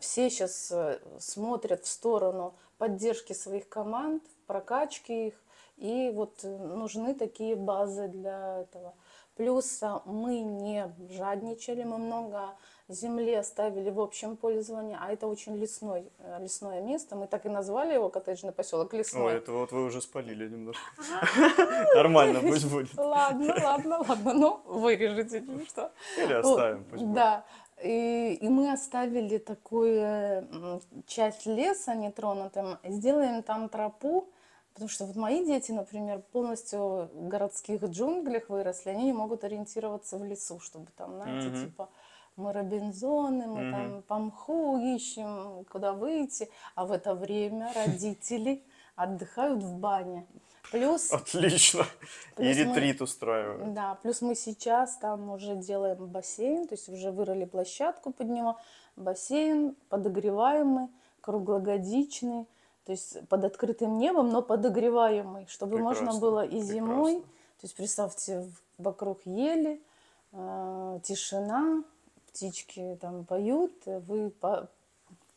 все 0.00 0.28
сейчас 0.28 0.72
смотрят 1.18 1.84
в 1.84 1.88
сторону 1.88 2.54
поддержки 2.78 3.32
своих 3.32 3.68
команд, 3.68 4.24
прокачки 4.48 5.28
их, 5.28 5.34
и 5.76 6.10
вот 6.14 6.40
э, 6.44 6.48
нужны 6.48 7.14
такие 7.14 7.56
базы 7.56 8.08
для 8.08 8.60
этого. 8.60 8.94
Плюс 9.36 9.82
а, 9.82 10.02
мы 10.04 10.40
не 10.40 10.92
жадничали, 11.10 11.84
мы 11.84 11.98
много 11.98 12.54
земли 12.88 13.34
оставили 13.34 13.88
в 13.90 14.00
общем 14.00 14.36
пользовании, 14.36 14.96
а 15.00 15.10
это 15.10 15.26
очень 15.26 15.56
лесной, 15.56 16.10
э, 16.18 16.38
лесное 16.40 16.82
место. 16.82 17.16
Мы 17.16 17.26
так 17.26 17.46
и 17.46 17.48
назвали 17.48 17.94
его 17.94 18.10
коттеджный 18.10 18.52
поселок 18.52 18.92
Лесной. 18.92 19.32
Ой, 19.32 19.34
это 19.38 19.52
вот 19.52 19.72
вы 19.72 19.84
уже 19.84 20.02
спалили 20.02 20.48
немножко. 20.48 20.82
Нормально, 21.94 22.40
пусть 22.40 22.70
будет. 22.70 22.94
Ладно, 22.96 23.54
ладно, 23.62 23.98
ладно, 24.06 24.34
ну 24.34 24.60
вырежете, 24.66 25.42
ну 25.46 25.64
что. 25.66 25.92
Или 26.18 26.34
оставим, 26.34 26.84
пусть 26.84 27.02
будет. 27.02 27.14
Да. 27.14 27.44
И, 27.82 28.34
и 28.40 28.48
мы 28.48 28.72
оставили 28.72 29.38
такую 29.38 30.80
часть 31.06 31.46
леса 31.46 31.94
нетронутым, 31.94 32.78
сделаем 32.84 33.42
там 33.42 33.68
тропу, 33.68 34.28
потому 34.72 34.88
что 34.88 35.06
вот 35.06 35.16
мои 35.16 35.44
дети, 35.44 35.72
например, 35.72 36.20
полностью 36.32 37.10
в 37.12 37.28
городских 37.28 37.82
джунглях 37.84 38.48
выросли, 38.48 38.90
они 38.90 39.04
не 39.04 39.12
могут 39.12 39.44
ориентироваться 39.44 40.16
в 40.18 40.24
лесу, 40.24 40.60
чтобы 40.60 40.86
там, 40.96 41.14
знаете, 41.16 41.48
Мгм. 41.48 41.60
типа 41.60 41.88
мы 42.36 42.52
робинзоны, 42.52 43.46
мы 43.46 43.62
Мгм. 43.62 43.70
там 43.70 44.02
по 44.02 44.18
мху 44.18 44.78
ищем, 44.78 45.64
куда 45.70 45.92
выйти, 45.92 46.48
а 46.74 46.86
в 46.86 46.92
это 46.92 47.14
время 47.14 47.72
родители 47.74 48.64
отдыхают 48.96 49.62
в 49.62 49.76
бане. 49.78 50.26
Плюс 50.70 51.12
Отлично. 51.12 51.84
И 52.32 52.34
Плюс 52.36 52.56
мы- 52.56 52.62
ретрит 52.64 53.02
устраивают. 53.02 53.74
да, 53.74 53.98
плюс 54.02 54.22
мы 54.22 54.34
сейчас 54.34 54.96
там 54.96 55.30
уже 55.30 55.56
делаем 55.56 56.06
бассейн, 56.06 56.66
то 56.66 56.74
есть 56.74 56.88
уже 56.88 57.10
вырыли 57.10 57.44
площадку 57.44 58.12
под 58.12 58.28
него, 58.28 58.58
бассейн 58.96 59.74
подогреваемый, 59.88 60.88
круглогодичный, 61.20 62.46
то 62.84 62.92
есть 62.92 63.26
под 63.28 63.44
открытым 63.44 63.98
небом, 63.98 64.30
но 64.30 64.42
подогреваемый, 64.42 65.46
чтобы 65.48 65.78
можно 65.78 66.06
Прекрасно, 66.06 66.20
было 66.20 66.46
и 66.46 66.60
зимой, 66.60 67.12
прекрасно. 67.16 67.32
то 67.60 67.64
есть 67.64 67.76
представьте, 67.76 68.50
вокруг 68.78 69.20
ели, 69.26 69.82
э, 70.32 71.00
тишина, 71.02 71.84
птички 72.28 72.96
там 73.00 73.24
поют, 73.24 73.72
вы 73.84 74.30
по- 74.30 74.68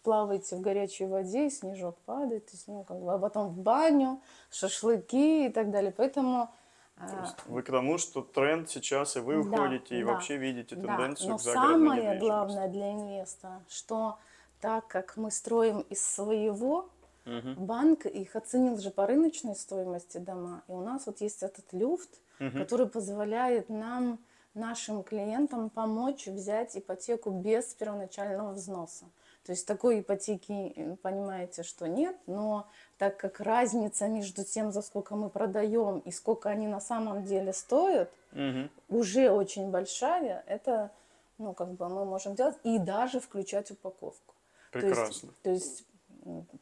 плаваете 0.05 0.55
в 0.55 0.61
горячей 0.61 1.07
воде, 1.07 1.47
и 1.47 1.49
снежок 1.49 1.97
падает, 2.05 2.45
то 2.45 2.51
есть, 2.53 2.67
ну, 2.67 2.83
как 2.83 2.99
бы, 3.01 3.13
а 3.13 3.17
потом 3.19 3.49
в 3.49 3.57
баню, 3.57 4.21
шашлыки 4.51 5.47
и 5.47 5.49
так 5.49 5.71
далее. 5.71 5.91
Поэтому 5.91 6.49
То 6.97 7.03
э, 7.05 7.09
есть 7.17 7.45
вы 7.47 7.63
к 7.63 7.71
тому, 7.71 7.97
что 7.97 8.21
тренд 8.21 8.69
сейчас, 8.69 9.15
и 9.15 9.19
вы 9.19 9.33
Да, 9.33 9.41
уходите, 9.41 9.99
и 9.99 10.03
да, 10.03 10.11
вообще 10.11 10.37
видите 10.37 10.75
Да, 10.75 10.81
тенденцию 10.81 11.29
но 11.29 11.37
к 11.37 11.41
загородной 11.41 11.89
самое 11.99 12.19
главное 12.19 12.67
для 12.67 12.91
инвестора, 12.93 13.61
что 13.67 14.17
так 14.61 14.87
как 14.87 15.17
мы 15.17 15.31
строим 15.31 15.81
из 15.81 16.01
своего, 16.05 16.89
Мгм. 17.25 17.55
банк 17.55 18.05
их 18.05 18.35
оценил 18.35 18.77
же 18.77 18.91
по 18.91 19.05
рыночной 19.07 19.55
стоимости 19.55 20.17
дома, 20.19 20.63
и 20.67 20.71
у 20.71 20.81
нас 20.81 21.05
вот 21.05 21.21
есть 21.21 21.43
этот 21.43 21.73
люфт, 21.73 22.09
Мгм. 22.39 22.53
который 22.57 22.87
позволяет 22.87 23.69
нам, 23.69 24.19
нашим 24.53 25.03
клиентам, 25.03 25.69
помочь 25.69 26.27
взять 26.27 26.77
ипотеку 26.77 27.29
без 27.29 27.65
первоначального 27.73 28.53
взноса. 28.53 29.05
То 29.45 29.51
есть 29.51 29.67
такой 29.67 29.99
ипотеки, 29.99 30.73
э, 30.75 30.95
понимаете, 31.03 31.61
что 31.61 31.87
нет, 31.87 32.15
но 32.25 32.65
так 32.97 33.17
как 33.17 33.39
разница 33.39 34.07
между 34.07 34.43
тем, 34.43 34.71
за 34.71 34.81
сколько 34.81 35.15
мы 35.15 35.29
продаем 35.29 35.99
и 35.99 36.11
сколько 36.11 36.49
они 36.49 36.67
на 36.67 36.81
самом 36.81 37.23
деле 37.25 37.53
стоят, 37.53 38.09
Мгм. 38.31 38.71
уже 38.89 39.29
очень 39.29 39.69
большая, 39.69 40.43
это, 40.47 40.89
ну, 41.37 41.53
как 41.53 41.69
бы 41.73 41.87
мы 41.89 42.05
можем 42.05 42.33
делать 42.33 42.57
и 42.63 42.79
даже 42.79 43.19
включать 43.19 43.69
упаковку. 43.69 44.33
То 44.71 44.79
есть- 44.79 44.89
Прекрасно. 44.95 45.29
То 45.43 45.49
есть, 45.51 45.85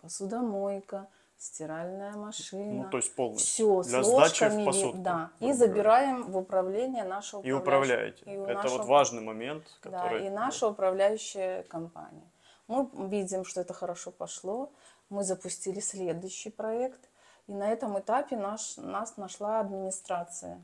посудомойка, 0.01 1.07
стиральная 1.37 2.13
машина. 2.17 2.83
Ну, 2.83 2.89
то 2.89 2.97
есть 2.97 3.15
полностью. 3.15 3.81
Все, 3.81 3.89
Для 3.89 4.03
с 4.03 4.07
сдачи 4.07 4.09
в 4.09 4.13
ложками, 4.43 4.65
посудку, 4.65 4.97
да. 4.97 5.29
И 5.39 5.53
забираем 5.53 6.23
в 6.31 6.37
управление 6.37 7.05
нашу 7.05 7.39
И 7.41 7.51
управляете. 7.51 8.23
и 8.25 8.31
Это 8.31 8.53
нашего- 8.55 8.77
вот 8.79 8.87
важный 8.87 9.21
момент, 9.21 9.63
Да, 9.83 9.89
который... 9.89 10.27
и 10.27 10.29
наша 10.29 10.67
управляющая 10.67 11.63
компания. 11.63 12.29
Мы 12.73 13.07
видим, 13.09 13.45
что 13.45 13.61
это 13.61 13.73
хорошо 13.73 14.11
пошло. 14.11 14.71
Мы 15.09 15.23
запустили 15.23 15.79
следующий 15.79 16.49
проект. 16.49 16.99
И 17.47 17.53
на 17.53 17.71
этом 17.71 17.99
этапе 17.99 18.37
наш, 18.37 18.77
нас 18.77 19.17
нашла 19.17 19.59
администрация. 19.59 20.61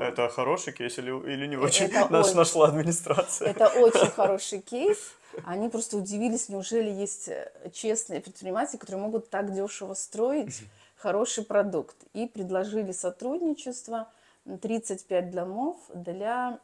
Это 0.00 0.28
хороший 0.30 0.72
кейс 0.72 0.98
или, 0.98 1.10
или 1.32 1.46
не 1.46 1.56
очень? 1.56 1.84
это 1.86 2.08
Нас 2.10 2.28
очень- 2.28 2.36
нашла 2.36 2.68
администрация. 2.68 3.48
Это 3.50 3.68
очень 3.68 4.10
хороший 4.16 4.60
кейс. 4.60 4.98
Они 5.44 5.68
просто 5.68 5.98
удивились, 5.98 6.48
неужели 6.48 6.90
есть 6.90 7.28
э, 7.28 7.52
честные 7.72 8.20
предприниматели, 8.20 8.78
которые 8.78 9.02
могут 9.02 9.28
так 9.30 9.52
дешево 9.54 9.94
строить 9.94 10.62
хороший 10.96 11.44
продукт. 11.44 11.96
И 12.14 12.26
предложили 12.26 12.92
сотрудничество 12.92 14.08
м, 14.46 14.58
35 14.58 15.30
домов 15.30 15.76
для 15.94 16.58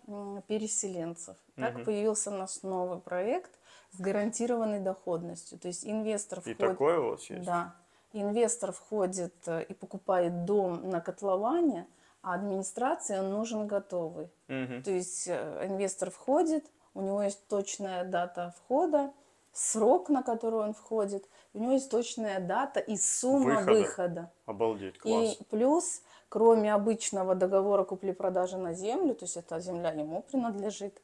переселенцев. 0.48 1.36
Так 1.56 1.74
Мгм. 1.74 1.84
появился 1.84 2.30
наш 2.30 2.62
новый 2.62 2.98
проект 2.98 3.50
с 3.96 4.00
гарантированной 4.00 4.80
доходностью. 4.80 5.58
То 5.58 5.68
есть 5.68 5.86
инвестор 5.86 6.38
И 6.40 6.42
входит... 6.42 6.58
такое 6.58 6.98
у 6.98 7.10
вас 7.10 7.30
есть? 7.30 7.46
Да. 7.46 7.74
Инвестор 8.12 8.72
входит 8.72 9.34
э, 9.46 9.64
и 9.64 9.74
покупает 9.74 10.44
дом 10.44 10.88
на 10.88 11.00
котловане, 11.00 11.86
а 12.22 12.34
администрации 12.34 13.18
он 13.18 13.30
нужен 13.30 13.66
готовый. 13.66 14.30
Мгм. 14.48 14.82
То 14.82 14.90
есть 14.90 15.26
э, 15.26 15.66
инвестор 15.66 16.10
входит, 16.10 16.64
у 16.94 17.02
него 17.02 17.22
есть 17.22 17.46
точная 17.48 18.04
дата 18.04 18.54
входа, 18.58 19.12
срок, 19.52 20.08
на 20.08 20.22
который 20.22 20.60
он 20.60 20.74
входит, 20.74 21.28
у 21.54 21.58
него 21.58 21.72
есть 21.72 21.90
точная 21.90 22.40
дата 22.40 22.80
и 22.80 22.96
сумма 22.96 23.60
Выхода. 23.60 23.72
выхода. 23.72 24.32
Обалдеть, 24.46 24.98
класс. 24.98 25.36
И 25.38 25.44
плюс, 25.44 26.02
кроме 26.28 26.72
обычного 26.72 27.34
договора 27.34 27.84
купли-продажи 27.84 28.58
на 28.58 28.74
землю, 28.74 29.14
то 29.14 29.24
есть 29.24 29.36
эта 29.36 29.60
земля 29.60 29.90
ему 29.90 30.22
принадлежит, 30.22 31.00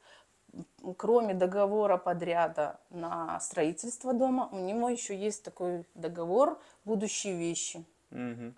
кроме 0.97 1.33
договора 1.33 1.97
подряда 1.97 2.79
на 2.89 3.39
строительство 3.39 4.13
дома, 4.13 4.49
у 4.51 4.59
него 4.59 4.89
еще 4.89 5.15
есть 5.15 5.43
такой 5.43 5.85
договор 5.95 6.59
будущие 6.85 7.37
вещи, 7.37 7.85
Мгм. 8.09 8.55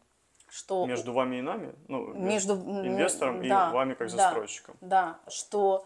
что 0.49 0.85
Между 0.85 1.13
вами 1.13 1.37
и 1.37 1.41
нами? 1.41 1.73
Ну, 1.87 2.13
между 2.13 2.55
инвестором 2.55 3.41
и 3.41 3.49
да, 3.49 3.71
вами 3.71 3.93
как 3.93 4.09
да, 4.09 4.17
застройщиком. 4.17 4.75
Да, 4.81 5.19
что, 5.27 5.85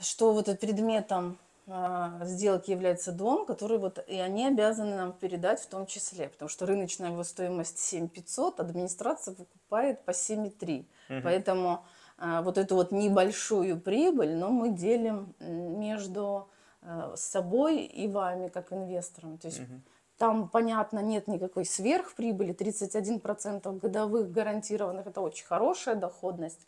что 0.00 0.32
вот 0.32 0.48
этот 0.48 0.60
предметом 0.60 1.38
а, 1.70 2.18
сделки 2.24 2.70
является 2.70 3.12
дом, 3.12 3.44
который 3.44 3.78
вот 3.78 4.02
и 4.06 4.18
они 4.18 4.46
обязаны 4.46 4.96
нам 4.96 5.12
передать 5.12 5.60
в 5.60 5.66
том 5.66 5.86
числе, 5.86 6.28
потому 6.28 6.48
что 6.48 6.64
рыночная 6.66 7.10
его 7.10 7.24
стоимость 7.24 7.78
7500, 7.78 8.60
администрация 8.60 9.34
покупает 9.34 10.02
по 10.04 10.10
7,3. 10.10 10.86
Мгм. 11.08 11.22
Поэтому 11.22 11.84
вот 12.20 12.58
эту 12.58 12.74
вот 12.74 12.92
небольшую 12.92 13.80
прибыль, 13.80 14.34
но 14.34 14.50
мы 14.50 14.70
делим 14.70 15.34
между 15.40 16.48
а, 16.82 17.14
собой 17.16 17.82
и 17.82 18.08
вами 18.08 18.48
как 18.48 18.72
инвестором. 18.72 19.38
То 19.38 19.48
есть 19.48 19.60
Мгм. 19.60 19.82
там, 20.16 20.48
понятно, 20.48 21.00
нет 21.00 21.28
никакой 21.28 21.64
сверхприбыли, 21.64 22.52
31% 22.52 23.78
годовых 23.78 24.30
гарантированных, 24.30 25.06
это 25.06 25.20
очень 25.20 25.44
хорошая 25.46 25.96
доходность, 25.96 26.60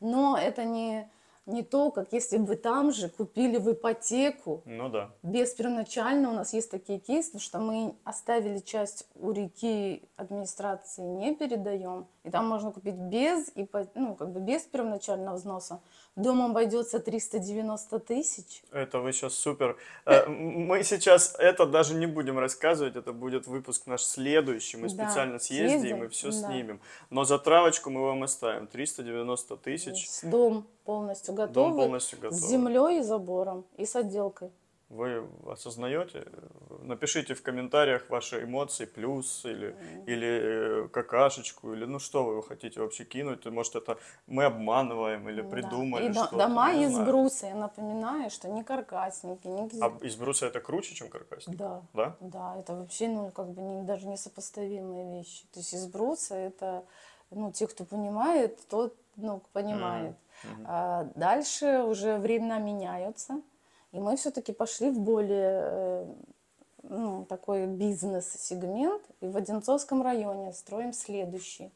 но 0.00 0.38
это 0.38 0.64
не, 0.64 1.10
не 1.46 1.62
то, 1.62 1.90
как 1.90 2.12
если 2.12 2.38
бы 2.38 2.56
там 2.56 2.92
же 2.92 3.08
купили 3.08 3.58
в 3.58 3.70
ипотеку, 3.72 4.62
Ну 4.64 4.88
да. 4.88 5.10
без 5.22 5.52
первоначально 5.54 6.30
у 6.30 6.34
нас 6.34 6.52
есть 6.52 6.70
такие 6.70 6.98
кейсы, 7.00 7.38
что 7.40 7.58
мы 7.58 7.94
оставили 8.04 8.58
часть 8.60 9.08
у 9.16 9.32
реки 9.32 10.02
администрации, 10.16 11.02
не 11.02 11.34
передаем, 11.34 12.06
и 12.28 12.30
там 12.30 12.46
можно 12.46 12.70
купить 12.72 12.94
без, 12.94 13.48
ипо- 13.56 13.88
ну, 13.94 14.14
как 14.14 14.30
бы 14.32 14.40
без 14.40 14.62
первоначального 14.62 15.36
взноса. 15.36 15.80
Дом 16.14 16.42
обойдется 16.42 16.98
390 16.98 17.98
тысяч. 18.00 18.62
Это 18.70 18.98
вы 19.00 19.12
сейчас 19.12 19.34
супер. 19.34 19.76
Э, 20.04 20.26
Мы 20.28 20.82
сейчас 20.84 21.34
это 21.38 21.64
даже 21.64 21.94
не 21.94 22.06
будем 22.06 22.38
рассказывать, 22.38 22.96
это 22.96 23.12
будет 23.12 23.46
выпуск 23.46 23.86
наш 23.86 24.02
следующий. 24.02 24.76
Мы 24.76 24.88
Да, 24.90 25.06
специально 25.06 25.38
съездим 25.38 25.80
съездим, 25.80 26.04
и 26.04 26.08
все 26.08 26.30
да. 26.30 26.32
снимем. 26.32 26.80
Но 27.10 27.24
затравочку 27.24 27.88
мы 27.90 28.02
вам 28.02 28.22
оставим. 28.24 28.66
390 28.66 29.56
тысяч. 29.56 30.08
Дом 30.22 30.66
полностью 30.84 31.34
готовый. 31.34 31.54
Дом 31.54 31.76
полностью 31.76 32.18
готов. 32.20 32.38
С 32.38 32.46
землей 32.48 32.98
и 32.98 33.02
забором, 33.02 33.64
и 33.78 33.86
с 33.86 33.96
отделкой. 33.96 34.50
Вы 34.90 35.28
осознаете? 35.46 36.26
Напишите 36.82 37.34
в 37.34 37.42
комментариях 37.42 38.08
ваши 38.08 38.42
эмоции, 38.44 38.86
плюс 38.86 39.44
или, 39.44 39.76
или 40.06 40.84
э, 40.84 40.88
какашечку, 40.88 41.74
или 41.74 41.84
ну 41.84 41.98
что 41.98 42.24
вы 42.24 42.42
хотите 42.42 42.80
вообще 42.80 43.04
кинуть. 43.04 43.44
Может 43.44 43.76
это 43.76 43.98
мы 44.26 44.44
обманываем 44.44 45.28
или 45.28 45.42
Да. 45.42 45.48
придумали 45.50 46.06
И 46.06 46.08
до- 46.08 46.14
что-то. 46.24 46.38
дома 46.38 46.72
из 46.72 46.92
знаю. 46.92 47.06
бруса, 47.06 47.46
я 47.48 47.54
напоминаю, 47.54 48.30
что 48.30 48.48
не 48.48 48.64
каркасники, 48.64 49.46
не 49.46 49.68
А 49.82 49.88
из 50.06 50.16
бруса 50.16 50.46
это 50.46 50.60
круче, 50.60 50.94
чем 50.94 51.10
каркасник? 51.10 51.56
Да, 51.58 51.82
Да? 51.92 52.16
да, 52.20 52.56
это 52.58 52.74
вообще, 52.74 53.08
ну, 53.08 53.30
как 53.30 53.48
бы 53.50 53.60
не, 53.60 53.82
даже 53.82 54.06
несопоставимые 54.06 55.18
вещи. 55.18 55.44
То 55.52 55.60
есть 55.60 55.74
из 55.74 55.86
бруса 55.86 56.34
это, 56.34 56.82
ну, 57.30 57.52
те, 57.52 57.66
кто 57.66 57.84
понимает, 57.84 58.58
тот, 58.70 58.96
ну, 59.16 59.42
понимает. 59.52 60.16
А 60.64 61.04
дальше 61.14 61.82
уже 61.82 62.16
времена 62.16 62.58
меняются, 62.58 63.42
и 63.92 63.98
мы 64.00 64.16
все-таки 64.16 64.52
пошли 64.52 64.90
в 64.90 64.98
более, 64.98 65.60
э, 65.62 66.06
ну, 66.82 67.24
такой 67.26 67.66
бизнес-сегмент, 67.66 69.02
и 69.20 69.26
в 69.28 69.36
Одинцовском 69.36 70.02
районе 70.02 70.52
строим 70.52 70.92
следующий. 70.92 71.70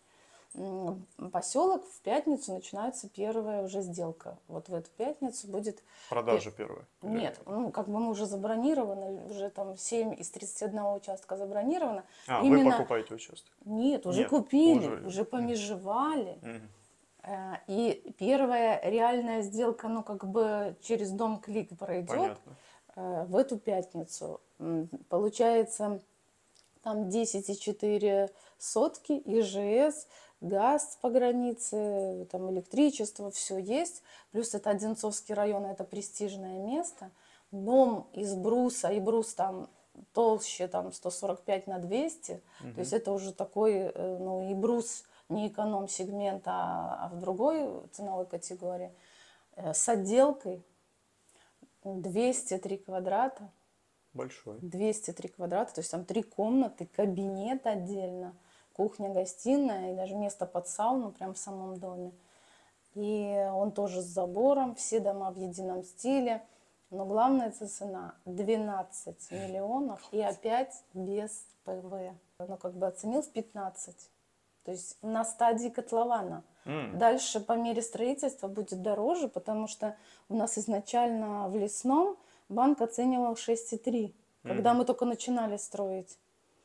Поселок 1.32 1.82
в 1.86 2.00
пятницу 2.02 2.52
начинается 2.52 3.08
первая 3.08 3.62
уже 3.62 3.80
сделка. 3.80 4.36
Вот 4.48 4.68
в 4.68 4.74
эту 4.74 4.90
пятницу 4.98 5.48
будет 5.48 5.82
Продажа 6.10 6.50
первая. 6.50 6.84
нет, 7.00 7.40
ну 7.46 7.70
как 7.70 7.88
бы 7.88 7.98
мы 7.98 8.10
уже 8.10 8.26
забронированы, 8.26 9.24
уже 9.30 9.48
там 9.48 9.78
7 9.78 10.14
из 10.20 10.28
31 10.28 10.94
участка 10.96 11.38
забронировано. 11.38 12.04
А, 12.28 12.42
Именно- 12.44 12.64
вы 12.66 12.70
покупаете 12.72 13.14
участок. 13.14 13.50
Нет, 13.64 14.04
уже 14.04 14.20
Нет, 14.20 14.28
купили, 14.28 14.86
уже- 14.88 15.06
уже, 15.06 15.24
помежевали. 15.24 16.36
Мгм. 16.42 16.68
Э, 17.22 17.56
И 17.66 18.14
первая 18.18 18.80
реальная 18.82 19.42
сделка, 19.42 19.88
ну 19.88 20.02
как 20.02 20.26
бы 20.26 20.76
через 20.82 21.10
дом 21.10 21.40
клик 21.40 21.76
пройдет 21.78 22.08
Понятно. 22.08 22.56
э, 22.96 23.24
в 23.24 23.36
эту 23.36 23.58
пятницу. 23.58 24.40
Получается 25.08 26.00
там 26.82 27.08
10,4 27.08 28.30
сотки, 28.58 29.22
ИЖС, 29.24 30.06
газ 30.40 30.98
по 31.00 31.10
границе, 31.10 32.26
там 32.30 32.50
электричество, 32.50 33.30
все 33.30 33.58
есть. 33.58 34.02
Плюс 34.32 34.54
это 34.54 34.70
Одинцовский 34.70 35.34
район, 35.34 35.64
это 35.64 35.84
престижное 35.84 36.58
место. 36.58 37.10
Дом 37.52 38.08
из 38.14 38.34
бруса, 38.34 38.88
и 38.88 38.98
брус 38.98 39.34
там 39.34 39.68
толще, 40.12 40.68
там 40.68 40.92
145 40.92 41.66
на 41.66 41.78
200. 41.78 42.42
То 42.74 42.80
есть 42.80 42.92
это 42.92 43.12
уже 43.12 43.32
такой, 43.32 43.74
э, 43.74 44.18
ну 44.18 44.50
и 44.50 44.54
брус 44.54 45.04
не 45.32 45.48
эконом-сегмент, 45.48 46.42
а, 46.46 46.98
а 47.02 47.08
в 47.08 47.18
другой 47.18 47.68
ценовой 47.92 48.26
категории. 48.26 48.92
Э, 49.56 49.74
С 49.74 49.88
отделкой 49.88 50.62
203 51.84 52.78
квадрата. 52.78 53.50
Большой. 54.14 54.58
203 54.60 55.28
квадрата, 55.28 55.74
то 55.74 55.80
есть 55.80 55.90
там 55.90 56.04
три 56.04 56.22
комнаты, 56.22 56.86
кабинет 56.86 57.66
отдельно, 57.66 58.34
кухня, 58.74 59.10
гостиная 59.10 59.92
и 59.92 59.96
даже 59.96 60.14
место 60.14 60.46
под 60.46 60.68
сауну 60.68 61.12
прямо 61.12 61.32
в 61.34 61.38
самом 61.38 61.78
доме. 61.78 62.12
И 62.94 63.50
он 63.54 63.72
тоже 63.72 64.02
с 64.02 64.06
забором, 64.06 64.74
все 64.74 65.00
дома 65.00 65.30
в 65.30 65.36
едином 65.36 65.82
стиле. 65.82 66.42
Но 66.90 67.06
главная 67.06 67.48
это 67.48 67.66
цена 67.66 68.16
12 68.26 69.30
миллионов 69.30 70.06
и 70.12 70.20
опять 70.20 70.84
без 70.92 71.46
ПВ. 71.64 72.14
Ну, 72.38 72.56
как 72.58 72.74
бы 72.74 72.86
оценил 72.86 73.22
в 73.22 73.30
15. 73.30 74.10
То 74.64 74.70
есть 74.70 74.96
на 75.02 75.24
стадии 75.24 75.68
котлована. 75.68 76.44
М. 76.64 76.96
Дальше 76.98 77.40
по 77.40 77.52
мере 77.54 77.82
строительства 77.82 78.46
будет 78.48 78.82
дороже, 78.82 79.28
потому 79.28 79.66
что 79.66 79.96
у 80.28 80.36
нас 80.36 80.58
изначально 80.58 81.48
в 81.48 81.56
лесном 81.56 82.16
банк 82.48 82.80
оценивал 82.80 83.34
6,3, 83.34 84.14
когда 84.42 84.74
мы 84.74 84.84
только 84.84 85.04
начинали 85.04 85.56
строить. 85.56 86.18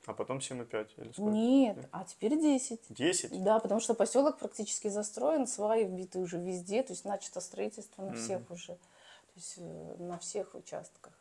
А 0.05 0.13
потом 0.13 0.37
7,5 0.37 0.87
или 0.97 1.11
сколько? 1.11 1.31
Нет, 1.31 1.77
а 1.91 2.05
теперь 2.05 2.39
10. 2.39 2.79
10? 2.89 3.43
Да, 3.43 3.59
потому 3.59 3.81
что 3.81 3.93
поселок 3.93 4.37
практически 4.37 4.87
застроен, 4.87 5.47
сваи 5.47 5.83
вбиты 5.83 6.19
уже 6.19 6.37
везде, 6.37 6.81
то 6.81 6.93
есть 6.93 7.03
начато 7.03 7.41
строительство 7.41 8.03
на 8.03 8.13
всех 8.13 8.49
уже, 8.49 8.75
то 8.75 9.33
есть 9.35 9.55
э, 9.57 9.95
на 9.99 10.17
всех 10.17 10.55
участках. 10.55 11.11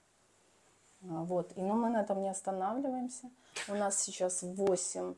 А, 1.02 1.24
Вот, 1.24 1.52
и 1.56 1.62
но 1.62 1.74
мы 1.74 1.90
на 1.90 2.02
этом 2.02 2.22
не 2.22 2.28
останавливаемся. 2.28 3.28
У 3.68 3.74
нас 3.74 4.00
сейчас 4.00 4.42
8 4.42 5.16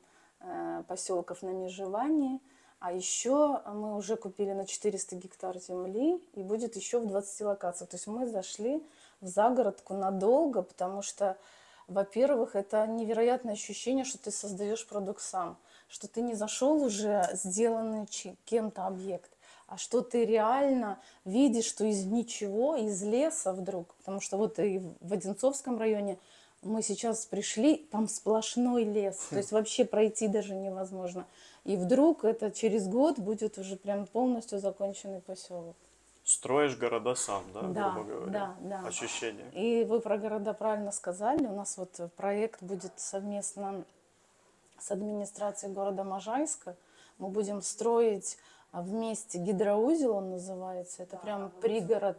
поселков 0.86 1.42
на 1.42 1.50
межевании, 1.50 2.40
а 2.80 2.92
еще 2.92 3.60
мы 3.66 3.96
уже 3.96 4.16
купили 4.16 4.52
на 4.52 4.66
400 4.66 5.16
гектар 5.16 5.58
земли, 5.58 6.22
и 6.34 6.42
будет 6.42 6.76
еще 6.76 7.00
в 7.00 7.06
20 7.06 7.40
локациях. 7.42 7.90
То 7.90 7.96
есть 7.96 8.06
мы 8.06 8.26
зашли 8.26 8.82
в 9.20 9.26
загородку 9.26 9.94
надолго, 9.94 10.62
потому 10.62 11.02
что, 11.02 11.36
во-первых, 11.88 12.54
это 12.54 12.86
невероятное 12.86 13.54
ощущение, 13.54 14.04
что 14.04 14.18
ты 14.18 14.30
создаешь 14.30 14.86
продукт 14.86 15.22
сам, 15.22 15.56
что 15.88 16.06
ты 16.06 16.20
не 16.20 16.34
зашел 16.34 16.82
уже 16.82 17.28
сделанный 17.32 18.06
кем-то 18.44 18.86
объект, 18.86 19.30
а 19.66 19.76
что 19.76 20.00
ты 20.00 20.24
реально 20.24 21.00
видишь, 21.24 21.66
что 21.66 21.84
из 21.84 22.04
ничего, 22.04 22.76
из 22.76 23.02
леса 23.02 23.52
вдруг, 23.52 23.94
потому 23.96 24.20
что 24.20 24.36
вот 24.36 24.58
и 24.60 24.80
в 25.00 25.12
Одинцовском 25.12 25.78
районе 25.78 26.16
мы 26.62 26.82
сейчас 26.82 27.26
пришли, 27.26 27.76
там 27.90 28.08
сплошной 28.08 28.84
лес, 28.84 29.16
то 29.30 29.36
есть 29.36 29.52
вообще 29.52 29.84
пройти 29.84 30.28
даже 30.28 30.54
невозможно. 30.54 31.26
И 31.64 31.76
вдруг 31.76 32.24
это 32.24 32.50
через 32.50 32.88
год 32.88 33.18
будет 33.18 33.58
уже 33.58 33.76
прям 33.76 34.06
полностью 34.06 34.58
законченный 34.58 35.20
поселок. 35.20 35.76
Строишь 36.24 36.76
города 36.76 37.14
сам, 37.14 37.42
да, 37.54 37.62
Да, 37.62 37.90
грубо 37.90 38.08
говоря? 38.08 38.30
да, 38.30 38.56
да. 38.60 38.88
Ощущение. 38.88 39.50
И 39.52 39.84
вы 39.84 40.00
про 40.00 40.18
города 40.18 40.52
правильно 40.52 40.92
сказали. 40.92 41.46
У 41.46 41.54
нас 41.54 41.78
вот 41.78 41.98
проект 42.16 42.62
будет 42.62 42.92
совместно 42.96 43.84
с 44.78 44.90
администрацией 44.90 45.72
города 45.72 46.04
Можайска. 46.04 46.76
Мы 47.18 47.28
будем 47.28 47.62
строить 47.62 48.36
а, 48.72 48.82
вместе 48.82 49.38
гидроузел, 49.38 50.16
он 50.16 50.30
называется. 50.30 51.02
Это 51.02 51.16
прям 51.16 51.50
пригород. 51.62 52.18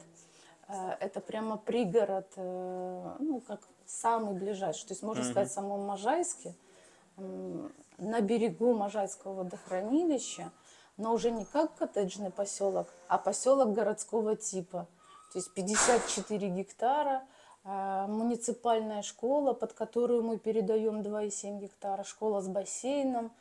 э, 0.67 0.73
Это 0.99 1.21
прямо 1.21 1.57
пригород, 1.57 2.27
э, 2.35 3.15
ну, 3.19 3.41
как 3.41 3.61
самый 3.89 4.35
ближайший. 4.35 4.87
То 4.87 4.93
есть, 4.93 5.03
можно 5.03 5.23
сказать, 5.23 5.49
в 5.49 5.53
самом 5.53 5.81
Можайске, 5.85 6.53
на 7.17 8.21
берегу 8.21 8.73
Можайского 8.73 9.33
водохранилища, 9.33 10.51
но 10.97 11.13
уже 11.13 11.31
не 11.31 11.45
как 11.45 11.75
коттеджный 11.75 12.29
поселок, 12.29 12.87
а 13.07 13.17
поселок 13.17 13.73
городского 13.73 14.35
типа. 14.35 14.87
То 15.33 15.39
есть 15.39 15.53
54 15.53 16.49
гектара, 16.49 17.23
э, 17.63 18.05
муниципальная 18.07 19.01
школа, 19.01 19.53
под 19.53 19.73
которую 19.73 20.23
мы 20.23 20.37
передаем 20.37 21.01
2,7 21.01 21.59
гектара, 21.59 22.03
школа 22.03 22.41
с 22.41 22.47
бассейном, 22.47 23.31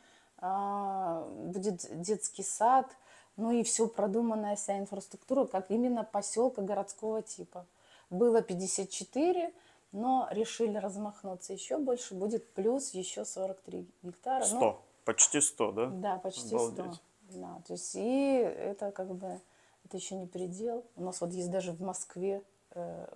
а, 0.41 1.27
будет 1.27 1.85
детский 2.01 2.43
сад, 2.43 2.87
ну 3.35 3.51
и 3.51 3.63
все 3.63 3.87
продуманная 3.87 4.55
вся 4.55 4.77
инфраструктура, 4.77 5.45
как 5.45 5.69
именно 5.69 6.03
поселка 6.03 6.61
городского 6.61 7.21
типа. 7.21 7.65
Было 8.09 8.41
54, 8.41 9.53
но 9.91 10.27
решили 10.31 10.77
размахнуться 10.77 11.53
еще 11.53 11.77
больше, 11.77 12.13
будет 12.15 12.51
плюс 12.53 12.93
еще 12.93 13.25
43 13.25 13.87
гектара. 14.03 14.41
Ну, 14.51 14.57
100. 14.57 14.85
Почти 15.05 15.41
100, 15.41 15.71
да? 15.71 15.85
да, 15.87 16.15
почти 16.17 16.47
100. 16.47 16.55
Обалдеть. 16.55 17.01
Да, 17.31 17.61
то 17.67 17.73
есть 17.73 17.95
и 17.95 18.33
это 18.37 18.91
как 18.91 19.13
бы, 19.13 19.39
это 19.85 19.97
еще 19.97 20.15
не 20.15 20.27
предел. 20.27 20.85
У 20.95 21.03
нас 21.03 21.21
вот 21.21 21.31
есть 21.31 21.49
даже 21.51 21.71
в 21.71 21.81
Москве 21.81 22.41
э, 22.71 23.07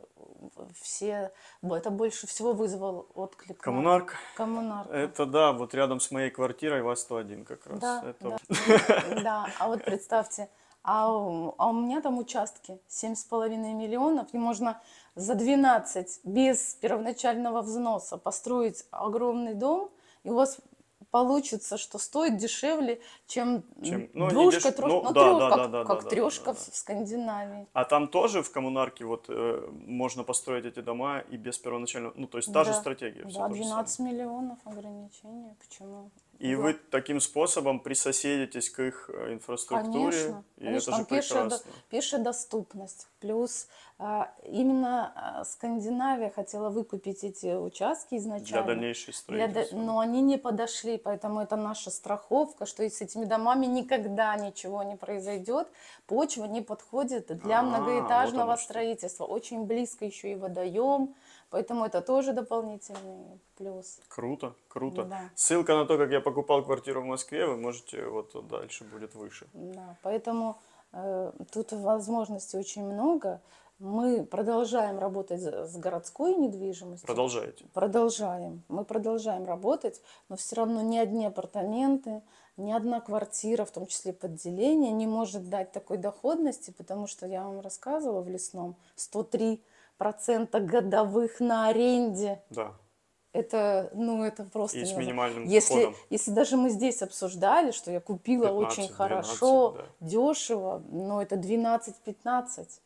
все, 0.82 1.32
это 1.62 1.90
больше 1.90 2.28
всего 2.28 2.54
вызвал 2.54 3.08
отклик. 3.16 3.58
на- 3.58 3.64
Коммунарка. 3.64 4.16
Коммунарка. 4.36 4.94
Это 4.94 5.26
да, 5.26 5.52
вот 5.54 5.74
рядом 5.74 6.00
с 6.00 6.12
моей 6.12 6.30
квартирой 6.30 6.82
ВАЗ-101 6.82 7.44
как 7.46 7.66
раз. 7.68 7.80
Да, 7.80 8.04
Это 8.06 8.30
да. 8.30 9.22
Да, 9.24 9.48
а 9.60 9.68
вот 9.68 9.84
представьте, 9.84 10.50
а 10.84 11.12
у, 11.12 11.56
а 11.58 11.70
у 11.70 11.74
меня 11.74 12.02
там 12.02 12.18
участки 12.20 12.80
7,5 12.88 13.74
миллионов, 13.74 14.28
и 14.34 14.38
можно 14.38 14.82
за 15.16 15.36
12 15.36 16.20
без 16.24 16.76
первоначального 16.76 17.62
взноса 17.62 18.18
построить 18.18 18.86
огромный 18.92 19.54
дом, 19.54 19.90
и 20.24 20.30
у 20.30 20.36
вас 20.36 20.60
получится, 21.12 21.78
что 21.78 22.00
стоит 22.00 22.38
дешевле, 22.38 23.00
чем, 23.28 23.64
Чем- 23.84 24.10
ну, 24.14 24.30
двушка, 24.30 24.70
деш- 24.70 24.82
ну, 24.88 25.04
ну, 25.04 25.12
да, 25.14 25.22
трё- 25.22 25.40
да, 25.40 25.50
как, 25.50 25.58
да, 25.58 25.68
да, 25.68 25.84
как 25.86 26.04
да, 26.04 26.10
трешка 26.10 26.46
да, 26.46 26.54
в 26.54 26.66
да. 26.66 26.72
в 26.72 26.76
Скандинавии. 26.76 27.68
А 27.74 27.86
там 27.86 28.08
тоже 28.08 28.42
в 28.42 28.52
коммунарке 28.52 29.06
вот 29.06 29.26
э, 29.30 29.68
можно 29.72 30.24
построить 30.24 30.66
эти 30.66 30.80
дома 30.82 31.20
и 31.20 31.38
без 31.38 31.60
первоначального, 31.60 32.14
ну 32.18 32.26
то 32.28 32.40
есть 32.40 32.52
та 32.52 32.64
же 32.64 32.72
Да, 32.72 32.80
стратегия. 32.80 33.26
всё 33.28 33.40
Да, 33.40 33.48
то 33.48 33.54
же 33.54 33.62
12 33.62 34.00
миллионов 34.00 34.58
ограничения. 34.66 35.56
Почему? 35.60 36.10
И 36.44 36.56
Да. 36.58 36.62
вы 36.62 36.74
таким 36.74 37.22
способом 37.22 37.80
присоседитесь 37.80 38.70
к 38.70 38.82
их 38.82 39.10
э, 39.14 39.34
инфраструктуре, 39.34 40.12
Конечно, 40.12 40.44
и 40.58 40.66
конечно, 40.66 40.92
это 40.92 40.98
же 41.00 41.06
прекрасно. 41.06 41.72
пешая 41.90 42.22
доступность. 42.22 43.08
Плюс 43.22 43.68
именно 44.46 45.12
а, 45.16 45.44
Скандинавия 45.46 46.30
хотела 46.30 46.70
выкупить 46.70 47.24
эти 47.24 47.56
участки 47.56 48.10
Для 48.10 48.18
изначально. 48.20 48.68
дальнейшей 48.68 49.14
Для 49.28 49.48
до- 49.48 49.52
строительства. 49.54 49.78
но 49.78 50.00
они 50.00 50.22
не 50.22 50.38
подошли, 50.38 50.98
поэтому 50.98 51.40
это 51.42 51.56
наша 51.56 51.90
страховка, 51.92 52.66
что 52.66 52.84
с 52.84 53.02
этими 53.02 53.26
домами 53.26 53.66
никогда 53.66 54.36
ничего 54.36 54.84
не 54.84 54.96
произойдет. 54.96 55.68
Почва 56.08 56.46
не 56.46 56.62
подходит 56.62 57.28
для 57.44 57.60
А, 57.60 57.64
вот 57.64 57.70
многоэтажного 57.70 58.58
что. 58.58 58.66
строительства. 58.66 59.26
Очень 59.26 59.66
близко 59.66 60.06
еще 60.06 60.32
и 60.32 60.36
водоем, 60.36 61.14
поэтому 61.50 61.86
это 61.86 62.02
тоже 62.02 62.34
дополнительный 62.34 63.40
плюс. 63.58 64.00
Круто, 64.10 64.54
круто. 64.68 65.04
Да. 65.06 65.22
Ссылка 65.36 65.76
на 65.76 65.86
то, 65.86 65.98
как 65.98 66.12
я 66.12 66.20
покупал 66.20 66.64
квартиру 66.64 67.02
в 67.02 67.06
Москве, 67.06 67.46
вы 67.46 67.58
можете, 67.58 68.06
вот 68.08 68.36
дальше 68.48 68.84
будет 68.86 69.16
выше. 69.16 69.48
Да, 69.54 69.96
поэтому 70.02 70.58
э, 70.92 71.32
тут 71.52 71.72
возможностей 71.72 72.58
очень 72.58 72.84
много. 72.84 73.40
Мы 73.84 74.24
продолжаем 74.24 74.98
работать 74.98 75.42
с 75.42 75.76
городской 75.76 76.36
недвижимостью. 76.36 77.06
Продолжайте. 77.06 77.66
Продолжаем. 77.74 78.64
Мы 78.70 78.86
продолжаем 78.86 79.46
работать, 79.46 80.02
но 80.30 80.38
все 80.38 80.56
равно 80.56 80.82
ни 80.82 80.98
одни 80.98 81.26
апартаменты, 81.26 82.22
ни 82.56 82.72
одна 82.72 83.02
квартира, 83.02 83.66
в 83.66 83.72
том 83.72 83.88
числе 83.88 84.14
подделение, 84.14 84.94
не 84.94 85.06
может 85.06 85.50
дать 85.50 85.74
такой 85.74 85.98
доходности, 85.98 86.72
потому 86.72 87.08
что 87.08 87.28
я 87.28 87.44
вам 87.44 87.60
рассказывала 87.60 88.22
в 88.22 88.30
лесном 88.30 88.78
103 88.96 89.62
процента 89.98 90.62
годовых 90.62 91.42
на 91.42 91.68
аренде. 91.68 92.42
Да. 92.52 92.72
Это, 93.34 93.90
ну, 93.94 94.24
это 94.24 94.46
просто 94.46 94.78
И 94.78 94.86
с 94.86 94.96
минимальным 94.96 95.44
если, 95.44 95.74
входом. 95.74 95.96
если 96.10 96.32
даже 96.32 96.56
мы 96.56 96.70
здесь 96.70 97.02
обсуждали, 97.02 97.72
что 97.72 97.92
я 97.92 98.00
купила 98.00 98.48
15, 98.48 98.66
очень 98.66 98.96
12, 98.96 98.96
хорошо, 98.96 99.72
да. 99.72 99.86
дешево, 100.00 100.82
но 100.90 101.22
это 101.22 101.36
12-15, 101.36 102.80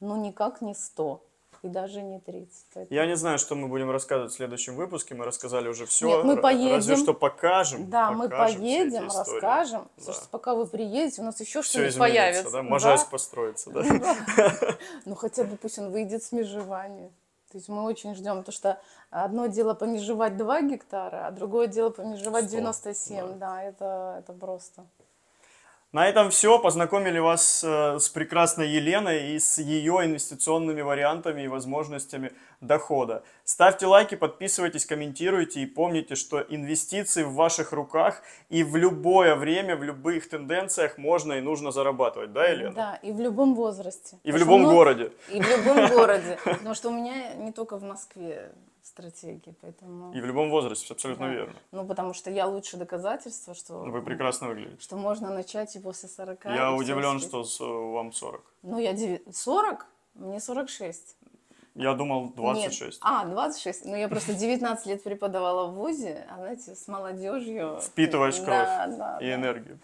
ну 0.00 0.16
никак 0.16 0.60
не 0.62 0.74
100 0.74 1.22
и 1.62 1.68
даже 1.68 2.02
не 2.02 2.20
30. 2.20 2.66
Поэтому- 2.74 2.94
Я 2.94 3.06
не 3.06 3.16
знаю, 3.16 3.38
что 3.38 3.54
мы 3.54 3.66
будем 3.68 3.90
рассказывать 3.90 4.32
в 4.32 4.36
следующем 4.36 4.76
выпуске. 4.76 5.14
Мы 5.14 5.24
рассказали 5.24 5.68
уже 5.68 5.86
все. 5.86 6.06
Нет, 6.06 6.24
мы 6.24 6.36
поедем. 6.36 6.76
Разве 6.76 6.96
что 6.96 7.14
покажем. 7.14 7.90
Да, 7.90 8.10
мы 8.12 8.28
покажем 8.28 8.62
эти 8.62 8.78
поедем, 8.90 9.04
расскажем. 9.04 9.88
Да. 9.96 10.02
Слушайте, 10.04 10.28
пока 10.30 10.54
вы 10.54 10.66
приедете, 10.66 11.22
у 11.22 11.24
нас 11.24 11.40
еще 11.40 11.62
что-нибудь 11.62 11.98
появится. 11.98 12.50
да? 12.50 12.62
Можайск 12.62 13.10
построится, 13.10 13.70
да? 13.70 13.82
Ну 15.06 15.14
хотя 15.14 15.44
бы 15.44 15.56
пусть 15.56 15.78
он 15.78 15.90
выйдет 15.90 16.22
с 16.22 16.30
межевания. 16.32 17.10
То 17.50 17.58
есть 17.58 17.68
мы 17.68 17.84
очень 17.84 18.14
ждем, 18.14 18.38
потому 18.38 18.52
что 18.52 18.78
одно 19.10 19.46
дело 19.46 19.72
помежевать 19.74 20.36
2 20.36 20.62
гектара, 20.62 21.26
а 21.26 21.30
другое 21.30 21.68
дело 21.68 21.90
помежевать 21.90 22.44
100, 22.48 22.50
97. 22.56 23.38
Да, 23.38 23.62
это, 23.62 24.16
это 24.18 24.32
просто. 24.34 24.84
На 25.92 26.08
этом 26.08 26.30
все. 26.30 26.58
Познакомили 26.58 27.18
вас 27.18 27.62
э, 27.64 27.98
с 27.98 28.08
прекрасной 28.08 28.68
Еленой 28.68 29.30
и 29.34 29.38
с 29.38 29.58
ее 29.58 30.04
инвестиционными 30.04 30.82
вариантами 30.82 31.42
и 31.42 31.48
возможностями 31.48 32.32
дохода. 32.60 33.22
Ставьте 33.44 33.86
лайки, 33.86 34.14
подписывайтесь, 34.16 34.84
комментируйте 34.84 35.60
и 35.60 35.66
помните, 35.66 36.16
что 36.16 36.40
инвестиции 36.40 37.22
в 37.22 37.34
ваших 37.34 37.72
руках 37.72 38.22
и 38.50 38.64
в 38.64 38.76
любое 38.76 39.36
время, 39.36 39.76
в 39.76 39.84
любых 39.84 40.28
тенденциях 40.28 40.98
можно 40.98 41.34
и 41.34 41.40
нужно 41.40 41.70
зарабатывать, 41.70 42.32
да, 42.32 42.46
Елена? 42.46 42.72
Да, 42.74 42.94
и 42.96 43.12
в 43.12 43.20
любом 43.20 43.54
возрасте. 43.54 44.18
И 44.24 44.32
в 44.32 44.34
Потому 44.34 44.38
что 44.38 44.38
любом 44.38 44.60
много- 44.60 44.74
городе. 44.74 45.12
И 45.30 45.40
в 45.40 45.48
любом 45.48 45.88
городе. 45.96 46.38
Потому 46.44 46.74
что 46.74 46.88
у 46.90 46.92
меня 46.92 47.34
не 47.34 47.52
только 47.52 47.76
в 47.78 47.82
Москве 47.84 48.52
стратегии, 48.86 49.54
поэтому... 49.60 50.12
И 50.14 50.20
в 50.20 50.24
любом 50.24 50.50
возрасте, 50.50 50.92
абсолютно 50.94 51.26
да. 51.26 51.32
верно. 51.32 51.54
Ну, 51.72 51.84
потому 51.84 52.14
что 52.14 52.30
я 52.30 52.46
лучше 52.46 52.76
доказательство, 52.76 53.54
что... 53.54 53.78
Вы 53.80 54.02
прекрасно 54.02 54.48
выглядите. 54.48 54.80
Что 54.80 54.96
можно 54.96 55.30
начать 55.30 55.74
и 55.76 55.78
после 55.80 56.08
40. 56.08 56.46
и 56.46 56.48
Я 56.50 56.72
удивлен, 56.72 57.20
что 57.20 57.44
с- 57.44 57.60
вам 57.60 58.12
40. 58.12 58.42
Ну, 58.62 58.78
я 58.78 58.92
деви- 58.92 59.22
40? 59.32 59.86
Мне 60.14 60.40
46. 60.40 61.16
Я 61.74 61.92
думал 61.92 62.30
26. 62.30 62.80
Нет. 62.80 62.98
А, 63.02 63.26
26. 63.26 63.84
Ну, 63.84 63.96
я 63.96 64.08
просто 64.08 64.32
19 64.32 64.86
лет 64.86 65.02
преподавала 65.02 65.66
в 65.66 65.74
ВУЗе, 65.74 66.26
а, 66.30 66.36
знаете, 66.36 66.74
с 66.74 66.88
молодежью... 66.88 67.78
Впитываешь 67.82 68.36
кровь 68.36 68.46
Да, 68.48 68.86
да, 68.86 69.18
и 69.20 69.26
да. 69.28 69.34
энергию. 69.34 69.78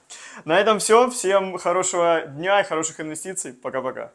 На 0.47 0.59
этом 0.59 0.79
все. 0.79 1.11
Всем 1.11 1.59
хорошего 1.59 2.23
дня 2.23 2.61
и 2.61 2.65
хороших 2.65 3.01
инвестиций. 3.01 3.53
Пока-пока. 3.53 4.13